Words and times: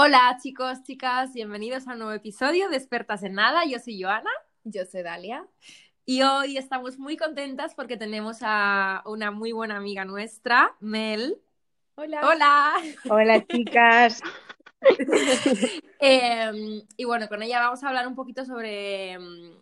Hola 0.00 0.38
chicos, 0.40 0.84
chicas, 0.84 1.32
bienvenidos 1.32 1.88
a 1.88 1.94
un 1.94 1.98
nuevo 1.98 2.12
episodio 2.12 2.68
de 2.68 2.76
Expertas 2.76 3.24
en 3.24 3.32
Nada. 3.32 3.64
Yo 3.64 3.80
soy 3.80 4.00
Joana. 4.00 4.30
Yo 4.62 4.84
soy 4.86 5.02
Dalia. 5.02 5.44
Y 6.06 6.22
hoy 6.22 6.56
estamos 6.56 7.00
muy 7.00 7.16
contentas 7.16 7.74
porque 7.74 7.96
tenemos 7.96 8.36
a 8.42 9.02
una 9.06 9.32
muy 9.32 9.50
buena 9.50 9.76
amiga 9.76 10.04
nuestra, 10.04 10.76
Mel. 10.78 11.40
Hola. 11.96 12.20
Hola. 12.22 12.74
Hola 13.10 13.44
chicas. 13.48 14.22
Eh, 16.00 16.84
y 16.96 17.04
bueno, 17.04 17.26
con 17.26 17.42
ella 17.42 17.58
vamos 17.58 17.82
a 17.82 17.88
hablar 17.88 18.06
un 18.06 18.14
poquito 18.14 18.44
sobre, 18.44 19.18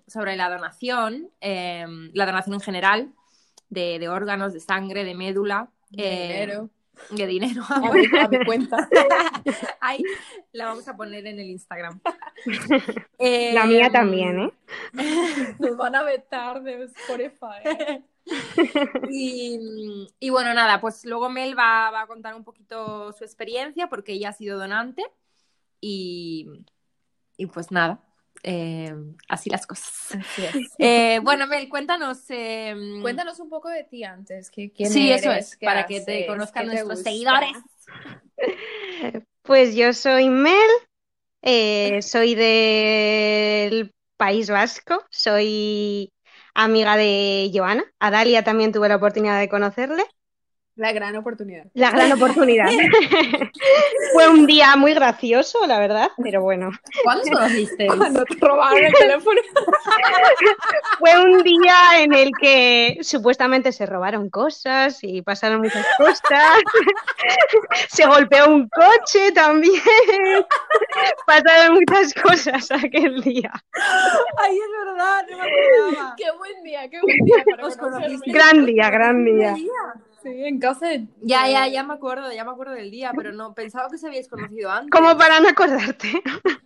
sobre 0.06 0.36
la 0.36 0.50
donación, 0.50 1.30
eh, 1.40 1.86
la 2.12 2.26
donación 2.26 2.56
en 2.56 2.60
general, 2.60 3.14
de, 3.70 3.98
de 3.98 4.08
órganos, 4.10 4.52
de 4.52 4.60
sangre, 4.60 5.04
de 5.04 5.14
médula. 5.14 5.70
De 5.88 6.04
eh, 6.04 6.28
dinero. 6.28 6.70
De 7.10 7.26
dinero. 7.26 7.62
A 7.68 7.80
mi, 7.92 8.06
a 8.18 8.28
mi 8.28 8.44
cuenta. 8.44 8.88
Ahí 9.80 10.02
la 10.52 10.66
vamos 10.66 10.88
a 10.88 10.96
poner 10.96 11.26
en 11.26 11.38
el 11.38 11.46
Instagram. 11.50 12.00
La 13.18 13.64
mía 13.66 13.90
también, 13.90 14.40
¿eh? 14.40 14.52
Nos 15.58 15.76
van 15.76 15.94
a 15.94 16.02
vetar 16.02 16.62
de 16.62 16.84
Spotify. 16.84 18.02
Y, 19.10 20.08
y 20.18 20.30
bueno, 20.30 20.52
nada, 20.52 20.80
pues 20.80 21.04
luego 21.04 21.28
Mel 21.28 21.56
va, 21.56 21.90
va 21.90 22.02
a 22.02 22.06
contar 22.06 22.34
un 22.34 22.44
poquito 22.44 23.12
su 23.12 23.24
experiencia 23.24 23.88
porque 23.88 24.12
ella 24.12 24.30
ha 24.30 24.32
sido 24.32 24.58
donante 24.58 25.04
y, 25.80 26.64
y 27.36 27.46
pues 27.46 27.70
nada, 27.70 28.00
eh, 28.46 28.94
así 29.28 29.50
las 29.50 29.66
cosas. 29.66 29.92
Así 30.08 30.44
es. 30.46 30.74
Eh, 30.78 31.20
bueno, 31.22 31.46
Mel, 31.48 31.68
cuéntanos. 31.68 32.18
eh, 32.30 32.74
Cuéntanos 33.02 33.40
un 33.40 33.48
poco 33.50 33.68
de 33.68 33.84
ti 33.84 34.04
antes. 34.04 34.50
que- 34.50 34.72
¿Quién 34.72 34.92
Sí, 34.92 35.10
eres? 35.10 35.22
eso 35.22 35.32
es, 35.32 35.56
¿Qué 35.56 35.66
para 35.66 35.86
que 35.86 36.00
te 36.00 36.24
conozcan 36.26 36.64
¿Qué 36.64 36.70
te 36.70 36.76
nuestros 36.76 36.98
gusta? 36.98 37.10
seguidores. 37.10 37.64
Pues 39.42 39.74
yo 39.76 39.92
soy 39.92 40.28
Mel, 40.28 40.54
eh, 41.42 42.02
soy 42.02 42.34
del 42.36 43.92
País 44.18 44.50
Vasco, 44.50 45.04
soy 45.10 46.12
amiga 46.54 46.96
de 46.96 47.50
Joana. 47.54 47.84
A 48.00 48.10
Dalia 48.10 48.44
también 48.44 48.72
tuve 48.72 48.88
la 48.88 48.96
oportunidad 48.96 49.40
de 49.40 49.48
conocerle. 49.48 50.04
La 50.76 50.92
gran 50.92 51.16
oportunidad. 51.16 51.64
La 51.72 51.90
gran 51.90 52.12
oportunidad. 52.12 52.68
Fue 54.12 54.28
un 54.28 54.46
día 54.46 54.76
muy 54.76 54.92
gracioso, 54.92 55.66
la 55.66 55.78
verdad, 55.78 56.10
pero 56.22 56.42
bueno. 56.42 56.70
¿Cuándo 57.02 57.22
os 57.24 57.30
conocisteis? 57.30 57.94
Cuando 57.94 58.22
te 58.26 58.36
robaron 58.38 58.84
el 58.84 58.92
teléfono. 58.92 59.40
Fue 60.98 61.18
un 61.24 61.42
día 61.42 62.02
en 62.02 62.12
el 62.12 62.30
que 62.38 62.98
supuestamente 63.00 63.72
se 63.72 63.86
robaron 63.86 64.28
cosas 64.28 64.98
y 65.02 65.22
pasaron 65.22 65.62
muchas 65.62 65.86
cosas. 65.96 66.20
Se 67.88 68.06
golpeó 68.06 68.46
un 68.48 68.68
coche 68.68 69.32
también. 69.32 69.80
Pasaron 71.26 71.76
muchas 71.76 72.12
cosas 72.14 72.70
aquel 72.70 73.22
día. 73.22 73.50
Ay, 73.72 74.58
es 74.58 74.86
verdad, 74.86 75.24
no 75.30 75.38
me 75.38 75.42
acordaba. 75.42 76.14
Qué 76.16 76.30
buen 76.36 76.62
día, 76.62 76.88
qué 76.90 77.00
buen 77.00 77.18
día 77.24 77.44
para 77.44 77.62
conocerme. 77.62 77.98
conocisteis. 77.98 78.34
Gran 78.34 78.66
día, 78.66 78.90
gran 78.90 79.24
día. 79.24 79.54
Sí, 80.26 80.44
en 80.44 80.58
casa 80.58 80.88
de... 80.88 81.06
Ya, 81.22 81.48
ya, 81.48 81.68
ya 81.68 81.84
me 81.84 81.94
acuerdo, 81.94 82.32
ya 82.32 82.44
me 82.44 82.50
acuerdo 82.50 82.72
del 82.72 82.90
día, 82.90 83.12
pero 83.14 83.32
no, 83.32 83.54
pensaba 83.54 83.88
que 83.88 83.94
os 83.94 84.02
habíais 84.02 84.26
conocido 84.26 84.72
antes. 84.72 84.90
Como 84.90 85.16
para 85.16 85.38
no 85.38 85.48
acordarte. 85.48 86.20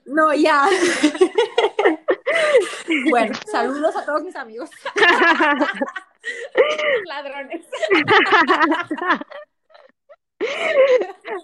No, 0.07 0.33
ya. 0.33 0.67
bueno, 3.11 3.35
saludos 3.53 3.95
a 3.97 4.07
todos 4.07 4.23
mis 4.23 4.35
amigos. 4.35 4.71
Ladrones. 7.05 7.67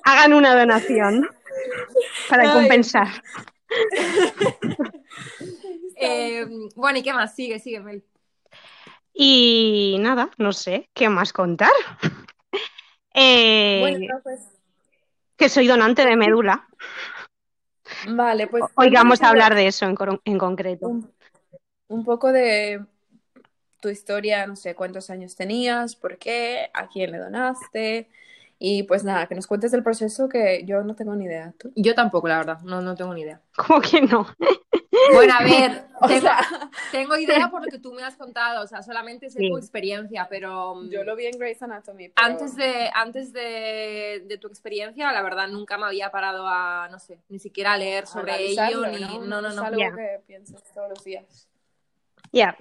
Hagan 0.04 0.32
una 0.32 0.58
donación 0.58 1.28
para 2.30 2.44
Ay. 2.44 2.60
compensar. 2.60 3.08
Eh, 5.96 6.46
bueno, 6.76 6.98
¿y 6.98 7.02
qué 7.02 7.12
más? 7.12 7.34
Sigue, 7.34 7.58
sigue, 7.58 7.80
Mel. 7.80 8.02
Y 9.18 9.96
nada, 10.00 10.30
no 10.36 10.52
sé, 10.52 10.90
¿qué 10.94 11.08
más 11.08 11.32
contar? 11.32 11.72
Eh, 13.18 13.78
Bueno, 13.80 14.20
pues... 14.22 14.46
que 15.38 15.48
soy 15.48 15.66
donante 15.66 16.04
de 16.04 16.16
médula. 16.16 16.68
Vale, 18.10 18.46
pues... 18.46 18.62
Hoy 18.74 18.90
vamos 18.90 19.22
a 19.22 19.30
hablar 19.30 19.54
de 19.54 19.68
eso 19.68 19.86
en, 19.86 20.36
concreto. 20.36 20.86
un, 20.86 21.10
un 21.88 22.04
poco 22.04 22.30
de 22.30 22.84
tu 23.80 23.88
historia, 23.88 24.46
no 24.46 24.54
sé 24.54 24.74
cuántos 24.74 25.08
años 25.08 25.34
tenías, 25.34 25.96
por 25.96 26.18
qué, 26.18 26.68
a 26.74 26.88
quién 26.88 27.12
le 27.12 27.16
donaste 27.16 28.10
y 28.58 28.82
pues 28.84 29.04
nada, 29.04 29.26
que 29.26 29.34
nos 29.34 29.46
cuentes 29.46 29.72
el 29.74 29.82
proceso 29.82 30.28
que 30.28 30.64
yo 30.64 30.82
no 30.82 30.94
tengo 30.94 31.14
ni 31.14 31.24
idea. 31.26 31.52
¿Tú? 31.58 31.72
Yo 31.76 31.94
tampoco, 31.94 32.28
la 32.28 32.38
verdad, 32.38 32.60
no, 32.62 32.80
no 32.80 32.94
tengo 32.94 33.12
ni 33.14 33.22
idea. 33.22 33.40
¿Cómo 33.56 33.80
que 33.80 34.00
no? 34.02 34.26
Bueno, 35.12 35.34
a 35.38 35.42
ver, 35.44 35.86
O 36.00 36.06
tengo, 36.08 36.20
sea, 36.22 36.38
tengo 36.90 37.16
idea 37.18 37.48
por 37.50 37.62
lo 37.64 37.70
que 37.70 37.78
tú 37.78 37.92
me 37.92 38.02
has 38.02 38.16
contado, 38.16 38.64
o 38.64 38.66
sea, 38.66 38.82
solamente 38.82 39.28
sé 39.30 39.38
Sí. 39.40 39.50
tu 39.50 39.58
experiencia, 39.58 40.26
pero 40.30 40.74
mm, 40.76 40.88
yo 40.90 41.04
lo 41.04 41.14
vi 41.16 41.26
en 41.26 41.38
Grey's 41.38 41.62
Anatomy, 41.62 42.08
pero 42.10 42.26
antes 42.26 42.54
de, 42.56 42.90
antes 42.94 43.32
de, 43.32 44.24
de 44.26 44.38
tu 44.38 44.48
experiencia, 44.48 45.12
la 45.12 45.22
verdad, 45.22 45.48
nunca 45.48 45.76
me 45.78 45.84
había 45.86 46.10
parado 46.10 46.46
a, 46.48 46.88
no 46.90 46.98
sé, 46.98 47.18
ni 47.28 47.38
siquiera 47.38 47.74
a 47.74 47.78
leer 47.78 48.06
sobre 48.06 48.36
ello, 48.46 48.86
ni... 48.86 49.00
No, 49.26 49.40
no, 49.42 49.48
Es 49.48 49.54
no. 49.54 49.62
algo 49.64 49.78
Ya. 49.80 49.94
que 49.94 50.20
piensas 50.26 50.62
todos 50.74 50.88
los 50.90 51.04
días. 51.04 51.46
Ya, 52.32 52.56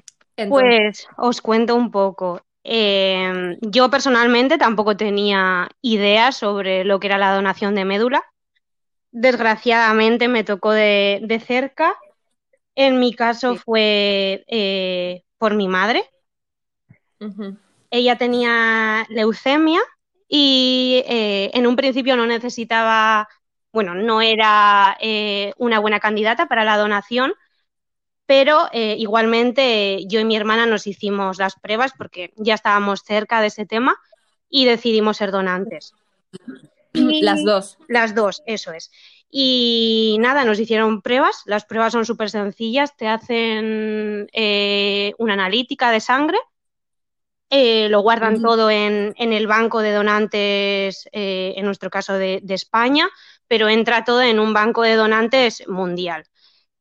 Pues 0.50 1.08
os 1.18 1.42
cuento 1.42 1.76
un 1.76 1.90
poco. 1.92 2.42
Eh, 2.68 3.58
yo 3.62 3.90
personalmente 3.92 4.58
tampoco 4.58 4.98
tenía 4.98 5.70
idea 5.82 6.32
sobre 6.32 6.84
lo 6.84 7.00
que 7.00 7.08
era 7.08 7.20
la 7.20 7.34
donación 7.36 7.76
de 7.76 7.86
médula. 7.86 8.24
Desgraciadamente 9.12 10.28
me 10.28 10.44
tocó 10.44 10.72
de, 10.72 11.22
de 11.24 11.40
cerca. 11.40 11.94
En 12.76 13.00
mi 13.00 13.14
caso 13.14 13.56
fue 13.56 14.44
eh, 14.48 15.24
por 15.38 15.54
mi 15.54 15.68
madre. 15.68 16.04
Ella 17.92 18.18
tenía 18.18 19.06
leucemia 19.10 19.80
y 20.28 21.04
eh, 21.08 21.52
en 21.54 21.68
un 21.68 21.76
principio 21.76 22.16
no 22.18 22.26
necesitaba, 22.26 23.28
bueno, 23.72 23.94
no 23.94 24.22
era 24.22 24.98
eh, 25.00 25.54
una 25.58 25.80
buena 25.80 26.00
candidata 26.00 26.48
para 26.48 26.66
la 26.66 26.78
donación, 26.78 27.34
pero 28.26 28.68
eh, 28.72 28.96
igualmente 28.98 30.06
yo 30.08 30.20
y 30.20 30.26
mi 30.26 30.36
hermana 30.36 30.66
nos 30.66 30.88
hicimos 30.88 31.38
las 31.38 31.56
pruebas 31.56 31.94
porque 31.98 32.34
ya 32.38 32.56
estábamos 32.56 33.02
cerca 33.04 33.42
de 33.42 33.48
ese 33.48 33.66
tema 33.66 33.98
y 34.50 34.66
decidimos 34.66 35.18
ser 35.18 35.32
donantes. 35.32 35.94
Y- 36.94 37.22
las 37.22 37.44
dos. 37.44 37.78
Las 37.88 38.16
dos, 38.16 38.42
eso 38.46 38.72
es. 38.72 38.90
Y 39.30 40.16
nada, 40.22 40.46
nos 40.46 40.60
hicieron 40.60 41.02
pruebas. 41.02 41.44
Las 41.46 41.66
pruebas 41.66 41.92
son 41.92 42.06
súper 42.06 42.30
sencillas. 42.30 42.96
Te 42.96 43.08
hacen 43.10 44.28
eh, 44.32 45.14
una 45.18 45.34
analítica 45.34 45.92
de 45.92 46.00
sangre, 46.00 46.38
eh, 47.50 47.90
lo 47.90 48.00
guardan 48.02 48.42
todo 48.42 48.70
en, 48.72 49.14
en 49.18 49.34
el 49.34 49.46
banco 49.48 49.82
de 49.82 49.92
donantes, 49.92 51.08
eh, 51.12 51.54
en 51.58 51.66
nuestro 51.66 51.90
caso 51.90 52.14
de, 52.14 52.40
de 52.42 52.54
España, 52.54 53.08
pero 53.48 53.70
entra 53.70 54.04
todo 54.04 54.22
en 54.22 54.40
un 54.40 54.54
banco 54.54 54.82
de 54.82 54.96
donantes 54.96 55.68
mundial. 55.68 56.26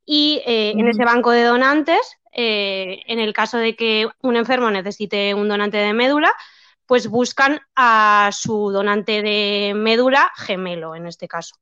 Y 0.04 0.42
eh, 0.46 0.72
en 0.72 0.86
ese 0.88 1.04
banco 1.04 1.30
de 1.30 1.44
donantes, 1.44 2.00
eh, 2.32 3.02
en 3.06 3.18
el 3.20 3.32
caso 3.32 3.58
de 3.58 3.74
que 3.76 4.08
un 4.22 4.36
enfermo 4.36 4.70
necesite 4.70 5.34
un 5.34 5.48
donante 5.48 5.78
de 5.78 5.92
médula, 5.94 6.32
pues 6.86 7.08
buscan 7.08 7.60
a 7.74 8.30
su 8.32 8.70
donante 8.70 9.22
de 9.22 9.72
médula 9.74 10.30
gemelo, 10.36 10.94
en 10.94 11.06
este 11.06 11.28
caso. 11.28 11.56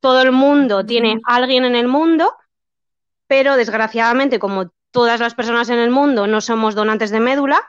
Todo 0.00 0.22
el 0.22 0.32
mundo 0.32 0.86
tiene 0.86 1.14
Ujú. 1.14 1.22
a 1.26 1.36
alguien 1.36 1.64
en 1.64 1.76
el 1.76 1.88
mundo, 1.88 2.32
pero 3.26 3.56
desgraciadamente, 3.56 4.38
como 4.38 4.72
todas 4.90 5.20
las 5.20 5.34
personas 5.34 5.68
en 5.70 5.78
el 5.78 5.90
mundo 5.90 6.26
no 6.26 6.40
somos 6.40 6.74
donantes 6.74 7.10
de 7.10 7.20
médula, 7.20 7.60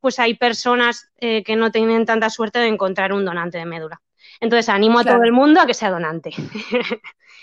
pues 0.00 0.18
hay 0.18 0.34
personas 0.34 1.10
eh, 1.18 1.44
que 1.44 1.56
no 1.56 1.70
tienen 1.70 2.06
tanta 2.06 2.30
suerte 2.30 2.58
de 2.58 2.68
encontrar 2.68 3.12
un 3.12 3.24
donante 3.24 3.58
de 3.58 3.66
médula. 3.66 4.00
Entonces 4.40 4.68
animo 4.68 4.98
a 4.98 5.02
Claro. 5.02 5.18
todo 5.18 5.24
el 5.24 5.32
mundo 5.32 5.60
a 5.60 5.66
que 5.66 5.74
sea 5.74 5.90
donante. 5.90 6.30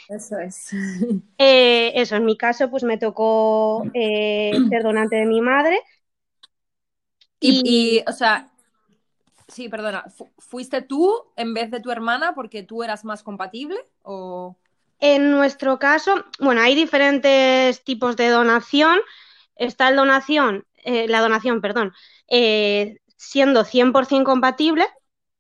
Eso 0.09 0.37
es. 0.39 0.71
Eh, 1.39 1.91
eso, 2.01 2.15
en 2.15 2.25
mi 2.25 2.35
caso, 2.35 2.69
pues 2.69 2.83
me 2.83 2.97
tocó 2.97 3.83
eh, 3.93 4.63
ser 4.69 4.81
donante 4.83 5.17
de 5.17 5.25
mi 5.25 5.39
madre. 5.41 5.79
Y, 7.39 7.61
y, 7.63 8.03
o 8.07 8.11
sea, 8.13 8.49
sí, 9.47 9.69
perdona, 9.69 10.05
fu- 10.09 10.29
¿fuiste 10.37 10.81
tú 10.81 11.13
en 11.35 11.53
vez 11.53 11.71
de 11.71 11.79
tu 11.79 11.91
hermana 11.91 12.33
porque 12.35 12.63
tú 12.63 12.83
eras 12.83 13.05
más 13.05 13.23
compatible? 13.23 13.77
O... 14.03 14.55
En 14.99 15.31
nuestro 15.31 15.77
caso, 15.79 16.25
bueno, 16.39 16.61
hay 16.61 16.73
diferentes 16.75 17.83
tipos 17.83 18.15
de 18.17 18.29
donación. 18.29 18.99
Está 19.55 19.89
el 19.89 19.95
donación, 19.95 20.65
eh, 20.83 21.07
la 21.07 21.21
donación, 21.21 21.61
perdón, 21.61 21.93
eh, 22.27 22.97
siendo 23.15 23.63
100% 23.63 24.29
compatible. 24.29 24.85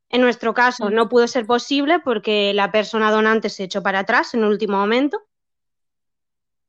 En 0.09 0.21
nuestro 0.21 0.53
caso 0.53 0.89
no 0.89 1.09
pudo 1.09 1.27
ser 1.27 1.45
posible 1.45 1.99
porque 1.99 2.53
la 2.53 2.71
persona 2.71 3.11
donante 3.11 3.49
se 3.49 3.63
echó 3.65 3.83
para 3.83 3.99
atrás 3.99 4.33
en 4.33 4.41
el 4.43 4.49
último 4.49 4.77
momento. 4.77 5.21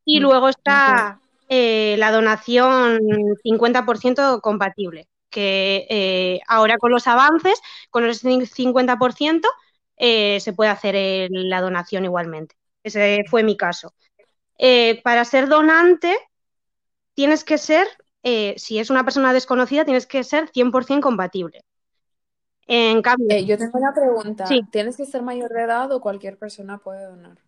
Y 0.04 0.18
Mm, 0.18 0.22
luego 0.22 0.48
está 0.48 1.20
eh, 1.48 1.96
la 1.98 2.10
donación 2.10 2.98
50% 3.42 4.40
compatible, 4.40 5.08
que 5.30 5.86
eh, 5.90 6.40
ahora 6.48 6.78
con 6.78 6.90
los 6.90 7.06
avances, 7.06 7.60
con 7.90 8.04
el 8.04 8.14
50%, 8.14 9.48
eh, 9.96 10.40
se 10.40 10.52
puede 10.52 10.70
hacer 10.70 11.28
la 11.30 11.60
donación 11.60 12.04
igualmente. 12.04 12.56
Ese 12.82 13.24
fue 13.28 13.42
mi 13.42 13.56
caso. 13.56 13.94
Eh, 14.58 15.00
para 15.02 15.24
ser 15.24 15.48
donante, 15.48 16.16
tienes 17.14 17.44
que 17.44 17.58
ser, 17.58 17.86
si 18.56 18.78
es 18.78 18.90
una 18.90 19.04
persona 19.04 19.32
desconocida, 19.32 19.84
tienes 19.84 20.06
que 20.06 20.24
ser 20.24 20.48
100% 20.50 21.00
compatible. 21.02 21.64
En 22.68 23.02
cambio, 23.02 23.26
Eh, 23.30 23.44
yo 23.46 23.56
tengo 23.58 23.78
una 23.78 23.92
pregunta. 23.92 24.46
Sí. 24.46 24.62
¿Tienes 24.70 24.96
que 24.96 25.06
ser 25.06 25.22
mayor 25.22 25.50
de 25.50 25.62
edad 25.62 25.90
o 25.90 26.00
cualquier 26.00 26.38
persona 26.38 26.78
puede 26.78 27.04
donar? 27.04 27.38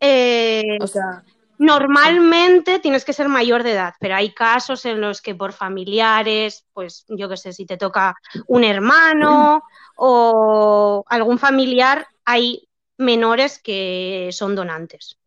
eh, 0.00 0.78
O 0.80 0.86
sea, 0.86 1.24
Normalmente 1.58 2.78
tienes 2.78 3.04
que 3.04 3.12
ser 3.12 3.28
mayor 3.28 3.64
de 3.64 3.72
edad, 3.72 3.94
pero 3.98 4.14
hay 4.14 4.32
casos 4.32 4.84
en 4.84 5.00
los 5.00 5.20
que 5.20 5.34
por 5.34 5.52
familiares, 5.52 6.64
pues 6.72 7.04
yo 7.08 7.28
qué 7.28 7.36
sé, 7.36 7.52
si 7.52 7.66
te 7.66 7.76
toca 7.76 8.14
un 8.46 8.62
hermano 8.62 9.62
o 9.96 11.04
algún 11.08 11.38
familiar, 11.38 12.06
hay 12.24 12.68
menores 12.96 13.58
que 13.60 14.28
son 14.32 14.54
donantes. 14.54 15.18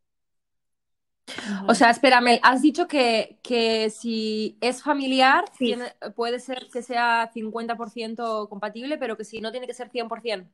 O 1.67 1.73
sea, 1.75 1.89
espérame, 1.89 2.39
has 2.43 2.61
dicho 2.61 2.87
que, 2.87 3.37
que 3.41 3.89
si 3.89 4.57
es 4.61 4.83
familiar, 4.83 5.45
Sí. 5.57 5.65
tiene- 5.65 5.93
puede 6.15 6.39
ser 6.39 6.67
que 6.71 6.81
sea 6.81 7.29
50% 7.33 8.49
compatible, 8.49 8.97
pero 8.97 9.15
que 9.15 9.23
si 9.23 9.39
no 9.39 9.51
tiene 9.51 9.67
que 9.67 9.73
ser 9.73 9.89
100%. 9.89 10.49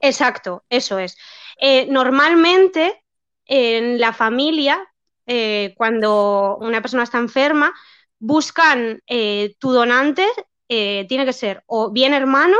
Exacto, 0.00 0.64
eso 0.68 0.98
es. 0.98 1.16
Eh, 1.58 1.86
normalmente 1.90 3.02
en 3.46 3.98
la 4.00 4.12
familia, 4.12 4.78
eh, 5.26 5.74
cuando 5.76 6.58
una 6.60 6.80
persona 6.82 7.02
está 7.04 7.18
enferma, 7.18 7.72
buscan 8.18 9.00
eh, 9.06 9.54
tu 9.58 9.72
donante, 9.72 10.26
tiene 10.68 11.24
que 11.24 11.32
ser 11.32 11.64
o 11.66 11.90
bien 11.90 12.14
hermano 12.14 12.56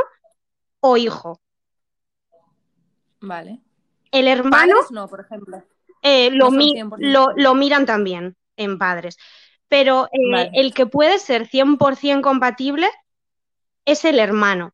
o 0.81 0.97
hijo. 0.97 1.39
Vale. 3.21 3.61
El 4.11 4.27
hermano 4.27 4.73
Padres 4.73 4.91
no, 4.91 5.07
por 5.07 5.21
ejemplo. 5.21 5.63
Eh, 6.01 6.31
lo, 6.31 6.45
No 6.45 6.49
son 6.49 6.57
mi- 6.57 6.71
100%. 6.73 7.07
lo- 7.07 7.33
lo 7.35 7.55
miran 7.55 7.85
también 7.85 8.35
en 8.57 8.77
padres, 8.77 9.17
pero 9.67 10.05
eh, 10.11 10.17
Vale. 10.31 10.51
el 10.53 10.73
que 10.73 10.85
puede 10.85 11.19
ser 11.19 11.47
100% 11.47 12.21
compatible 12.21 12.87
es 13.85 14.05
el 14.05 14.19
hermano. 14.19 14.73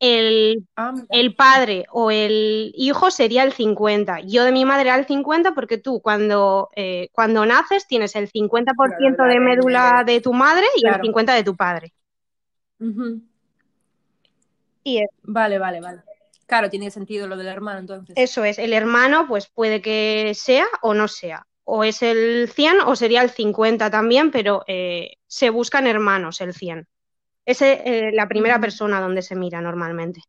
El 0.00 0.66
Ah, 0.76 0.94
el 1.10 1.36
padre 1.36 1.86
o 1.92 2.10
el 2.10 2.72
hijo 2.74 3.12
sería 3.12 3.44
el 3.44 3.52
50. 3.52 4.18
Yo 4.20 4.42
de 4.44 4.50
mi 4.50 4.64
madre 4.64 4.88
era 4.88 4.98
el 4.98 5.06
50 5.06 5.52
porque 5.54 5.78
tú 5.78 6.00
cuando, 6.02 6.70
eh, 6.74 7.08
cuando 7.12 7.46
naces 7.46 7.86
tienes 7.86 8.16
el 8.16 8.28
50% 8.28 9.16
Claro, 9.18 9.28
la 9.28 9.34
de 9.34 9.40
médula 9.40 10.02
de 10.04 10.20
tu 10.20 10.32
madre 10.32 10.64
y 10.76 10.80
Claro. 10.80 10.96
el 10.96 11.02
50 11.02 11.34
de 11.34 11.44
tu 11.44 11.54
padre. 11.54 11.92
Ujú. 12.80 13.22
Y 14.82 14.98
es- 14.98 15.10
Vale, 15.22 15.58
vale, 15.58 15.80
vale. 15.80 16.02
Claro, 16.52 16.68
tiene 16.68 16.90
sentido 16.90 17.26
lo 17.26 17.38
del 17.38 17.46
hermano, 17.46 17.78
entonces. 17.78 18.14
eso 18.14 18.44
es, 18.44 18.58
el 18.58 18.74
hermano 18.74 19.26
pues 19.26 19.48
puede 19.48 19.80
que 19.80 20.32
sea 20.34 20.66
o 20.82 20.92
no 20.92 21.08
sea. 21.08 21.46
O 21.64 21.82
es 21.82 22.02
el 22.02 22.50
100 22.54 22.80
o 22.84 22.94
sería 22.94 23.22
el 23.22 23.30
50 23.30 23.90
también, 23.90 24.30
pero 24.30 24.62
eh, 24.66 25.14
se 25.26 25.48
buscan 25.48 25.86
hermanos 25.86 26.42
el 26.42 26.52
100. 26.52 26.86
Es 27.46 27.62
eh, 27.62 28.10
la 28.12 28.28
primera 28.28 28.60
persona 28.60 29.00
donde 29.00 29.22
se 29.22 29.34
mira 29.34 29.62
normalmente. 29.62 30.20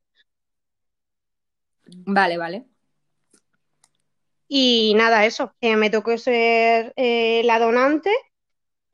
Vale, 2.06 2.38
vale. 2.38 2.68
Y 4.48 4.94
nada, 4.96 5.26
eso, 5.26 5.54
eh, 5.60 5.76
me 5.76 5.90
tocó 5.90 6.18
ser 6.18 6.94
eh, 6.96 7.42
la 7.44 7.60
donante. 7.60 8.12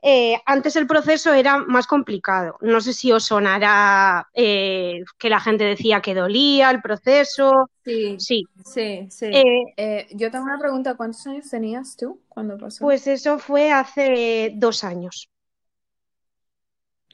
Eh, 0.01 0.37
antes 0.45 0.75
el 0.75 0.87
proceso 0.87 1.33
era 1.33 1.57
más 1.57 1.87
complicado. 1.87 2.57
No 2.61 2.79
sé 2.81 2.93
si 2.93 3.11
os 3.11 3.25
sonará 3.25 4.27
eh, 4.33 5.03
que 5.17 5.29
la 5.29 5.39
gente 5.39 5.63
decía 5.65 6.01
que 6.01 6.15
dolía 6.15 6.71
el 6.71 6.81
proceso. 6.81 7.69
Sí, 7.83 8.15
Sí, 8.19 8.45
sí, 8.65 9.07
sí. 9.09 9.25
Eh, 9.25 9.63
eh, 9.77 10.07
yo 10.11 10.31
tengo 10.31 10.45
una 10.45 10.59
pregunta. 10.59 10.95
¿Cuántos 10.95 11.25
años 11.27 11.49
tenías 11.49 11.97
tú 11.97 12.21
cuando 12.29 12.57
pasó? 12.57 12.85
pues 12.85 13.07
eso 13.07 13.39
fue 13.39 13.71
hace 13.71 14.53
dos 14.55 14.83
años. 14.83 15.29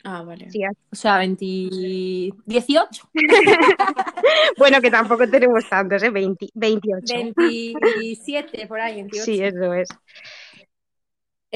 Ah, 0.04 0.22
vale. 0.22 0.52
Sí, 0.52 0.62
O 0.92 0.96
sea, 0.96 1.18
20... 1.18 1.46
18. 2.46 3.10
Bueno, 4.58 4.80
que 4.82 4.92
tampoco 4.92 5.28
tenemos 5.28 5.68
tantos, 5.68 6.04
¿eh? 6.04 6.10
20 6.12 6.48
28. 6.54 7.16
27, 7.36 8.68
por 8.68 8.80
ahí, 8.80 8.96
28. 8.96 9.26
Sí, 9.26 9.42
eso 9.42 9.74
es. 9.74 9.90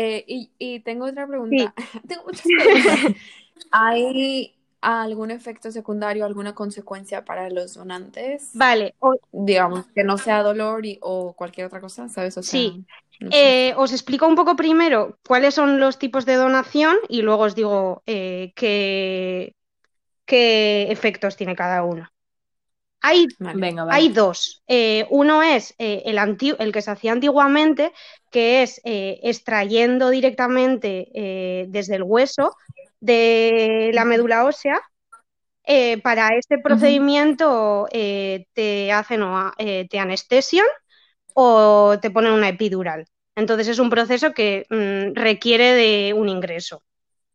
Eh, 0.01 0.23
y, 0.27 0.49
y 0.57 0.79
tengo 0.79 1.05
otra 1.07 1.27
pregunta. 1.27 1.73
Tengo 2.07 2.23
muchas 2.23 2.47
preguntas. 2.47 2.99
¿Hay 3.71 4.55
algún 4.79 5.29
efecto 5.29 5.71
secundario, 5.71 6.23
alguna 6.25 6.55
consecuencia 6.55 7.25
para 7.25 7.49
los 7.49 7.73
donantes? 7.73 8.51
Vale, 8.53 8.95
o- 8.99 9.19
Digamos, 9.33 9.87
que 9.93 10.05
no 10.05 10.17
sea 10.17 10.41
dolor 10.41 10.85
y, 10.85 10.99
o 11.01 11.33
cualquier 11.33 11.67
otra 11.67 11.81
cosa, 11.81 12.07
¿sabes? 12.07 12.37
O 12.37 12.43
sea, 12.43 12.61
Sí. 12.61 12.85
no 13.19 13.29
sé. 13.29 13.37
Eh, 13.37 13.73
os 13.75 13.91
explico 13.91 14.25
un 14.25 14.35
poco 14.35 14.55
primero 14.55 15.17
cuáles 15.27 15.53
son 15.53 15.81
los 15.81 15.99
tipos 15.99 16.25
de 16.25 16.35
donación 16.35 16.95
y 17.09 17.21
luego 17.21 17.43
os 17.43 17.55
digo 17.55 18.01
eh, 18.05 18.53
qué, 18.55 19.53
qué 20.25 20.89
efectos 20.91 21.35
tiene 21.35 21.57
cada 21.57 21.83
uno. 21.83 22.07
Hay, 23.01 23.27
Vale. 23.39 23.59
Venga, 23.59 23.85
vale. 23.85 23.97
hay 23.97 24.09
dos. 24.09 24.61
Eh, 24.67 25.05
uno 25.09 25.41
es 25.41 25.73
eh, 25.77 26.03
el, 26.05 26.17
anti- 26.17 26.55
el 26.59 26.71
que 26.71 26.81
se 26.81 26.91
hacía 26.91 27.11
antiguamente, 27.13 27.93
que 28.31 28.63
es 28.63 28.81
eh, 28.83 29.19
extrayendo 29.23 30.09
directamente 30.09 31.07
eh, 31.13 31.65
desde 31.69 31.95
el 31.95 32.03
hueso 32.03 32.55
de 32.99 33.91
la 33.93 34.05
médula 34.05 34.45
ósea. 34.45 34.79
Eh, 35.65 36.01
para 36.01 36.29
este 36.37 36.57
procedimiento 36.59 37.87
eh, 37.91 38.45
te 38.53 38.91
hacen 38.91 39.21
o, 39.23 39.51
eh, 39.57 39.87
te 39.89 39.99
anestesian 39.99 40.65
o 41.33 41.97
te 42.01 42.11
ponen 42.11 42.33
una 42.33 42.49
epidural. 42.49 43.05
Entonces 43.35 43.67
es 43.69 43.79
un 43.79 43.89
proceso 43.89 44.33
que 44.33 44.65
mm, 44.69 45.15
requiere 45.15 45.73
de 45.73 46.13
un 46.13 46.29
ingreso. 46.29 46.83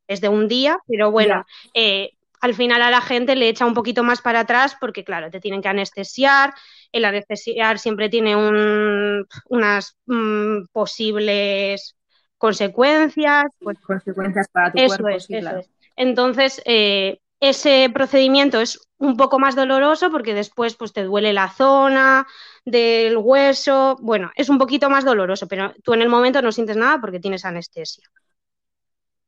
Es 0.08 0.20
de 0.20 0.28
un 0.28 0.48
día, 0.48 0.78
pero 0.88 1.10
bueno, 1.10 1.44
eh, 1.74 2.10
al 2.44 2.54
final 2.54 2.82
a 2.82 2.90
la 2.90 3.00
gente 3.00 3.36
le 3.36 3.48
echa 3.48 3.64
un 3.64 3.72
poquito 3.72 4.04
más 4.04 4.20
para 4.20 4.40
atrás 4.40 4.76
porque, 4.78 5.02
claro, 5.02 5.30
te 5.30 5.40
tienen 5.40 5.62
que 5.62 5.68
anestesiar. 5.68 6.52
El 6.92 7.06
anestesiar 7.06 7.78
siempre 7.78 8.10
tiene 8.10 8.36
un- 8.36 9.26
unas 9.48 9.96
mm, 10.06 10.66
posibles 10.70 11.96
consecuencias. 12.36 13.44
Pues 13.60 13.78
Consecuencias 13.80 14.46
para 14.52 14.70
tu 14.72 14.78
eso 14.78 14.86
cuerpo, 14.86 15.16
es, 15.16 15.24
sí, 15.24 15.34
eso 15.34 15.40
claro. 15.40 15.60
es. 15.60 15.70
Entonces, 15.96 16.60
eh, 16.66 17.18
ese 17.40 17.90
procedimiento 17.94 18.60
es 18.60 18.78
un 18.98 19.16
poco 19.16 19.38
más 19.38 19.56
doloroso 19.56 20.10
porque 20.10 20.34
después 20.34 20.76
pues, 20.76 20.92
te 20.92 21.04
duele 21.04 21.32
la 21.32 21.48
zona 21.50 22.26
del 22.66 23.16
hueso. 23.16 23.96
Bueno, 24.02 24.30
es 24.36 24.50
un 24.50 24.58
poquito 24.58 24.90
más 24.90 25.04
doloroso, 25.06 25.48
pero 25.48 25.72
tú 25.82 25.94
en 25.94 26.02
el 26.02 26.10
momento 26.10 26.42
no 26.42 26.52
sientes 26.52 26.76
nada 26.76 27.00
porque 27.00 27.20
tienes 27.20 27.46
anestesia. 27.46 28.04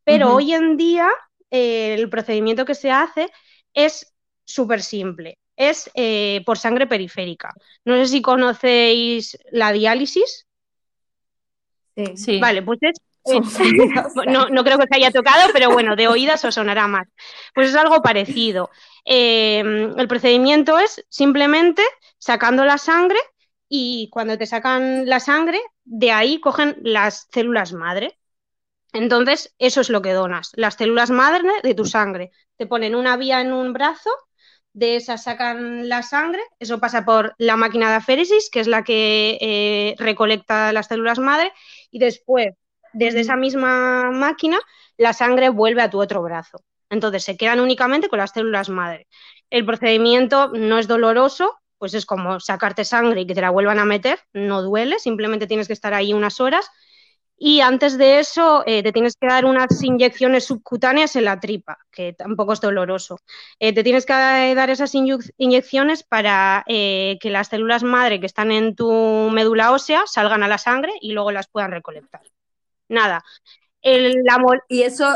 Pero 0.05 0.35
hoy 0.35 0.53
en 0.55 0.77
día 0.77 1.09
eh, 1.51 1.95
el 1.95 2.09
procedimiento 2.09 2.65
que 2.65 2.75
se 2.75 2.91
hace 2.91 3.31
es 3.75 4.15
súper 4.45 4.83
simple. 4.83 5.39
Es 5.57 5.91
eh, 5.95 6.43
por 6.45 6.59
sangre 6.59 6.87
periférica. 6.87 7.55
No 7.85 7.97
sé 7.97 8.09
si 8.09 8.23
conocéis 8.23 9.39
la 9.51 9.73
diálisis. 9.73 10.47
Sí. 11.97 12.17
Sí. 12.17 12.41
Vale, 12.41 12.63
pues 12.63 12.79
es 12.83 13.01
no, 14.29 14.49
no 14.49 14.65
creo 14.65 14.79
que 14.79 14.85
os 14.85 14.93
haya 14.93 15.11
tocado, 15.11 15.51
pero 15.53 15.71
bueno, 15.71 15.97
de 15.97 16.09
oídas 16.09 16.45
os 16.45 16.55
sonará 16.55 16.87
más. 16.87 17.09
Pues 17.55 17.71
es 17.71 17.75
algo 17.75 18.03
parecido. 18.03 18.71
Eh, 19.05 19.93
el 19.97 20.09
procedimiento 20.09 20.79
es 20.79 21.05
simplemente 21.09 21.83
sacando 22.19 22.65
la 22.65 22.79
sangre 22.79 23.19
y 23.69 24.09
cuando 24.11 24.39
te 24.39 24.47
sacan 24.47 25.07
la 25.07 25.21
sangre, 25.21 25.61
de 25.85 26.13
ahí 26.13 26.41
cogen 26.41 26.77
las 26.83 27.27
células 27.33 27.73
madre. 27.73 28.19
Entonces, 28.97 29.55
eso 29.59 29.83
es 29.83 29.91
lo 29.91 30.01
que 30.01 30.15
donas, 30.15 30.53
las 30.55 30.75
células 30.77 31.11
madre 31.11 31.51
de 31.63 31.75
tu 31.75 31.85
sangre. 31.85 32.31
Te 32.57 32.67
ponen 32.67 32.95
una 32.95 33.19
vía 33.19 33.43
en 33.43 33.53
un 33.53 33.75
brazo, 33.75 34.09
de 34.73 34.97
esas 34.97 35.25
sacan 35.25 35.87
la 35.89 36.03
sangre, 36.03 36.41
eso 36.59 36.81
pasa 36.81 37.05
por 37.05 37.35
la 37.37 37.57
máquina 37.57 37.91
de 37.91 37.97
aféresis, 37.97 38.49
que 38.51 38.61
es 38.61 38.67
la 38.67 38.85
que 38.85 39.37
eh, 39.41 39.97
recolecta 39.99 40.73
las 40.73 40.87
células 40.87 41.19
madre, 41.19 41.53
y 41.91 41.99
después, 41.99 42.55
desde 42.95 43.21
esa 43.21 43.37
misma 43.37 44.11
máquina, 44.13 44.59
la 44.97 45.13
sangre 45.13 45.51
vuelve 45.51 45.83
a 45.83 45.91
tu 45.91 46.01
otro 46.01 46.23
brazo. 46.23 46.59
Entonces, 46.89 47.23
se 47.23 47.37
quedan 47.37 47.61
únicamente 47.61 48.09
con 48.09 48.19
las 48.19 48.31
células 48.31 48.71
madre. 48.71 49.09
El 49.51 49.67
procedimiento 49.67 50.53
no 50.55 50.79
es 50.79 50.89
doloroso, 50.89 51.55
pues 51.77 51.93
es 51.93 52.07
como 52.07 52.41
sacarte 52.41 52.87
sangre 52.87 53.21
y 53.21 53.27
que 53.27 53.35
te 53.35 53.43
la 53.43 53.51
vuelvan 53.51 53.79
a 53.79 53.85
meter, 53.85 54.21
no 54.33 54.63
duele, 54.63 54.99
simplemente 54.99 55.47
tienes 55.47 55.67
que 55.67 55.75
estar 55.75 55.93
ahí 55.93 56.15
unas 56.15 56.41
horas. 56.41 56.71
Y 57.39 57.61
antes 57.61 57.99
de 57.99 58.19
eso, 58.19 58.63
eh, 58.67 58.83
te 58.83 58.93
tienes 58.93 59.15
que 59.21 59.27
dar 59.27 59.45
unas 59.45 59.83
inyecciones 59.83 60.45
subcutáneas 60.47 61.17
en 61.17 61.25
la 61.27 61.39
tripa, 61.39 61.77
que 61.91 62.15
tampoco 62.15 62.55
es 62.55 62.61
doloroso. 62.61 63.19
Eh, 63.59 63.75
te 63.75 63.85
tienes 63.85 64.07
que 64.07 64.13
dar 64.15 64.71
esas 64.71 64.95
inyec- 64.95 65.33
inyecciones 65.37 66.03
para 66.03 66.65
eh, 66.67 67.19
que 67.21 67.29
las 67.31 67.49
células 67.49 67.83
madre 67.83 68.21
que 68.21 68.27
están 68.27 68.51
en 68.53 68.75
tu 68.75 68.91
médula 69.31 69.73
ósea 69.73 70.05
salgan 70.07 70.43
a 70.43 70.49
la 70.49 70.57
sangre 70.59 70.93
y 71.01 71.13
luego 71.13 71.31
las 71.31 71.47
puedan 71.49 71.73
recolectar. 71.73 72.23
Nada. 72.89 73.23
El, 73.83 74.23
la 74.25 74.39
mol- 74.39 74.63
Y 74.69 74.83
eso, 74.83 75.07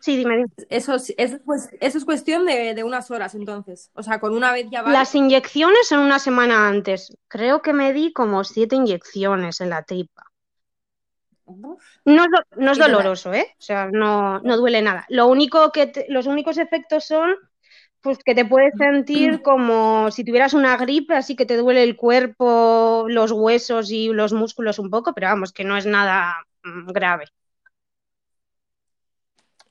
Sí, 0.00 0.16
dime, 0.16 0.36
dime. 0.36 0.48
Eso, 0.70 0.94
es- 0.94 1.12
eso, 1.18 1.36
es 1.54 1.68
eso 1.80 1.98
es 1.98 2.04
cuestión 2.04 2.46
de, 2.46 2.74
de 2.74 2.84
unas 2.84 3.10
horas, 3.10 3.34
entonces. 3.34 3.90
O 3.94 4.02
sea, 4.02 4.20
con 4.20 4.32
una 4.32 4.52
vez 4.52 4.66
ya 4.70 4.80
vale. 4.80 4.96
Las 4.96 5.14
inyecciones 5.14 5.88
son 5.88 5.98
una 6.00 6.20
semana 6.20 6.68
antes. 6.68 7.14
Creo 7.26 7.60
que 7.62 7.72
me 7.72 7.92
di 7.92 8.12
como 8.12 8.44
siete 8.44 8.76
inyecciones 8.76 9.60
en 9.60 9.70
la 9.70 9.82
tripa. 9.82 10.22
No 12.04 12.24
es, 12.24 12.30
do- 12.30 12.60
no 12.62 12.72
es 12.72 12.78
doloroso, 12.78 13.32
¿eh? 13.34 13.46
O 13.58 13.62
sea, 13.62 13.88
no, 13.92 14.40
no 14.40 14.56
duele 14.56 14.82
nada. 14.82 15.04
Lo 15.08 15.26
único 15.28 15.72
que 15.72 15.86
te- 15.86 16.06
los 16.08 16.26
únicos 16.26 16.58
efectos 16.58 17.04
son 17.04 17.34
pues 18.00 18.18
que 18.24 18.34
te 18.34 18.44
puedes 18.44 18.74
sentir 18.78 19.42
como 19.42 20.10
si 20.12 20.24
tuvieras 20.24 20.54
una 20.54 20.76
gripe, 20.76 21.14
así 21.14 21.36
que 21.36 21.46
te 21.46 21.56
duele 21.56 21.82
el 21.82 21.96
cuerpo, 21.96 23.06
los 23.08 23.32
huesos 23.32 23.90
y 23.90 24.08
los 24.08 24.32
músculos 24.32 24.78
un 24.78 24.90
poco, 24.90 25.14
pero 25.14 25.28
vamos, 25.28 25.52
que 25.52 25.64
no 25.64 25.76
es 25.76 25.86
nada 25.86 26.36
mm, 26.64 26.92
grave. 26.92 27.26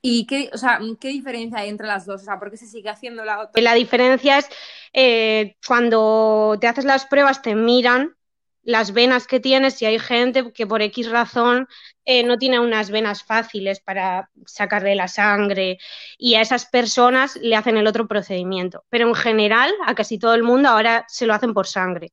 ¿Y 0.02 0.26
qué, 0.28 0.50
o 0.54 0.58
sea, 0.58 0.80
qué 1.00 1.10
diferencia 1.10 1.60
hay 1.60 1.70
entre 1.70 1.88
las 1.88 2.06
dos? 2.06 2.22
O 2.22 2.26
sea, 2.26 2.40
¿por 2.40 2.52
qué 2.52 2.58
se 2.58 2.68
sigue 2.68 2.90
haciendo 2.90 3.26
la 3.26 3.42
otra? 3.42 3.62
La 3.62 3.74
diferencia 3.74 4.38
es 4.38 4.50
eh, 4.94 5.56
cuando 5.66 6.58
te 6.62 6.68
haces 6.68 6.86
las 6.86 7.06
pruebas, 7.06 7.42
te 7.42 7.56
miran 7.56 8.16
las 8.68 8.92
venas 8.92 9.28
que 9.28 9.40
tienes 9.40 9.82
y 9.82 9.86
hay 9.86 9.98
gente 9.98 10.52
que 10.52 10.68
por 10.68 10.82
X 10.82 11.10
razón 11.10 11.70
eh, 12.04 12.24
no 12.24 12.38
tiene 12.38 12.60
unas 12.60 12.92
venas 12.92 13.24
fáciles 13.24 13.80
para 13.80 14.30
sacarle 14.46 14.94
la 14.94 15.08
sangre 15.08 15.78
y 16.18 16.36
a 16.36 16.42
esas 16.42 16.66
personas 16.66 17.38
le 17.38 17.56
hacen 17.56 17.78
el 17.78 17.88
otro 17.88 18.10
procedimiento. 18.10 18.84
Pero 18.90 19.08
en 19.08 19.16
general, 19.16 19.72
a 19.86 19.96
casi 19.96 20.20
todo 20.20 20.34
el 20.34 20.44
mundo 20.44 20.68
ahora 20.68 21.06
se 21.08 21.26
lo 21.26 21.34
hacen 21.34 21.54
por 21.54 21.66
sangre. 21.66 22.12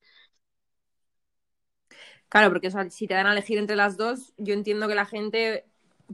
Claro, 2.29 2.51
porque 2.51 2.69
o 2.69 2.71
sea, 2.71 2.89
si 2.89 3.09
te 3.09 3.15
dan 3.15 3.27
a 3.27 3.33
elegir 3.33 3.59
entre 3.59 3.75
las 3.75 3.97
dos, 3.97 4.33
yo 4.37 4.55
entiendo 4.55 4.87
que 4.87 4.95
la 4.95 5.07
gente 5.07 5.65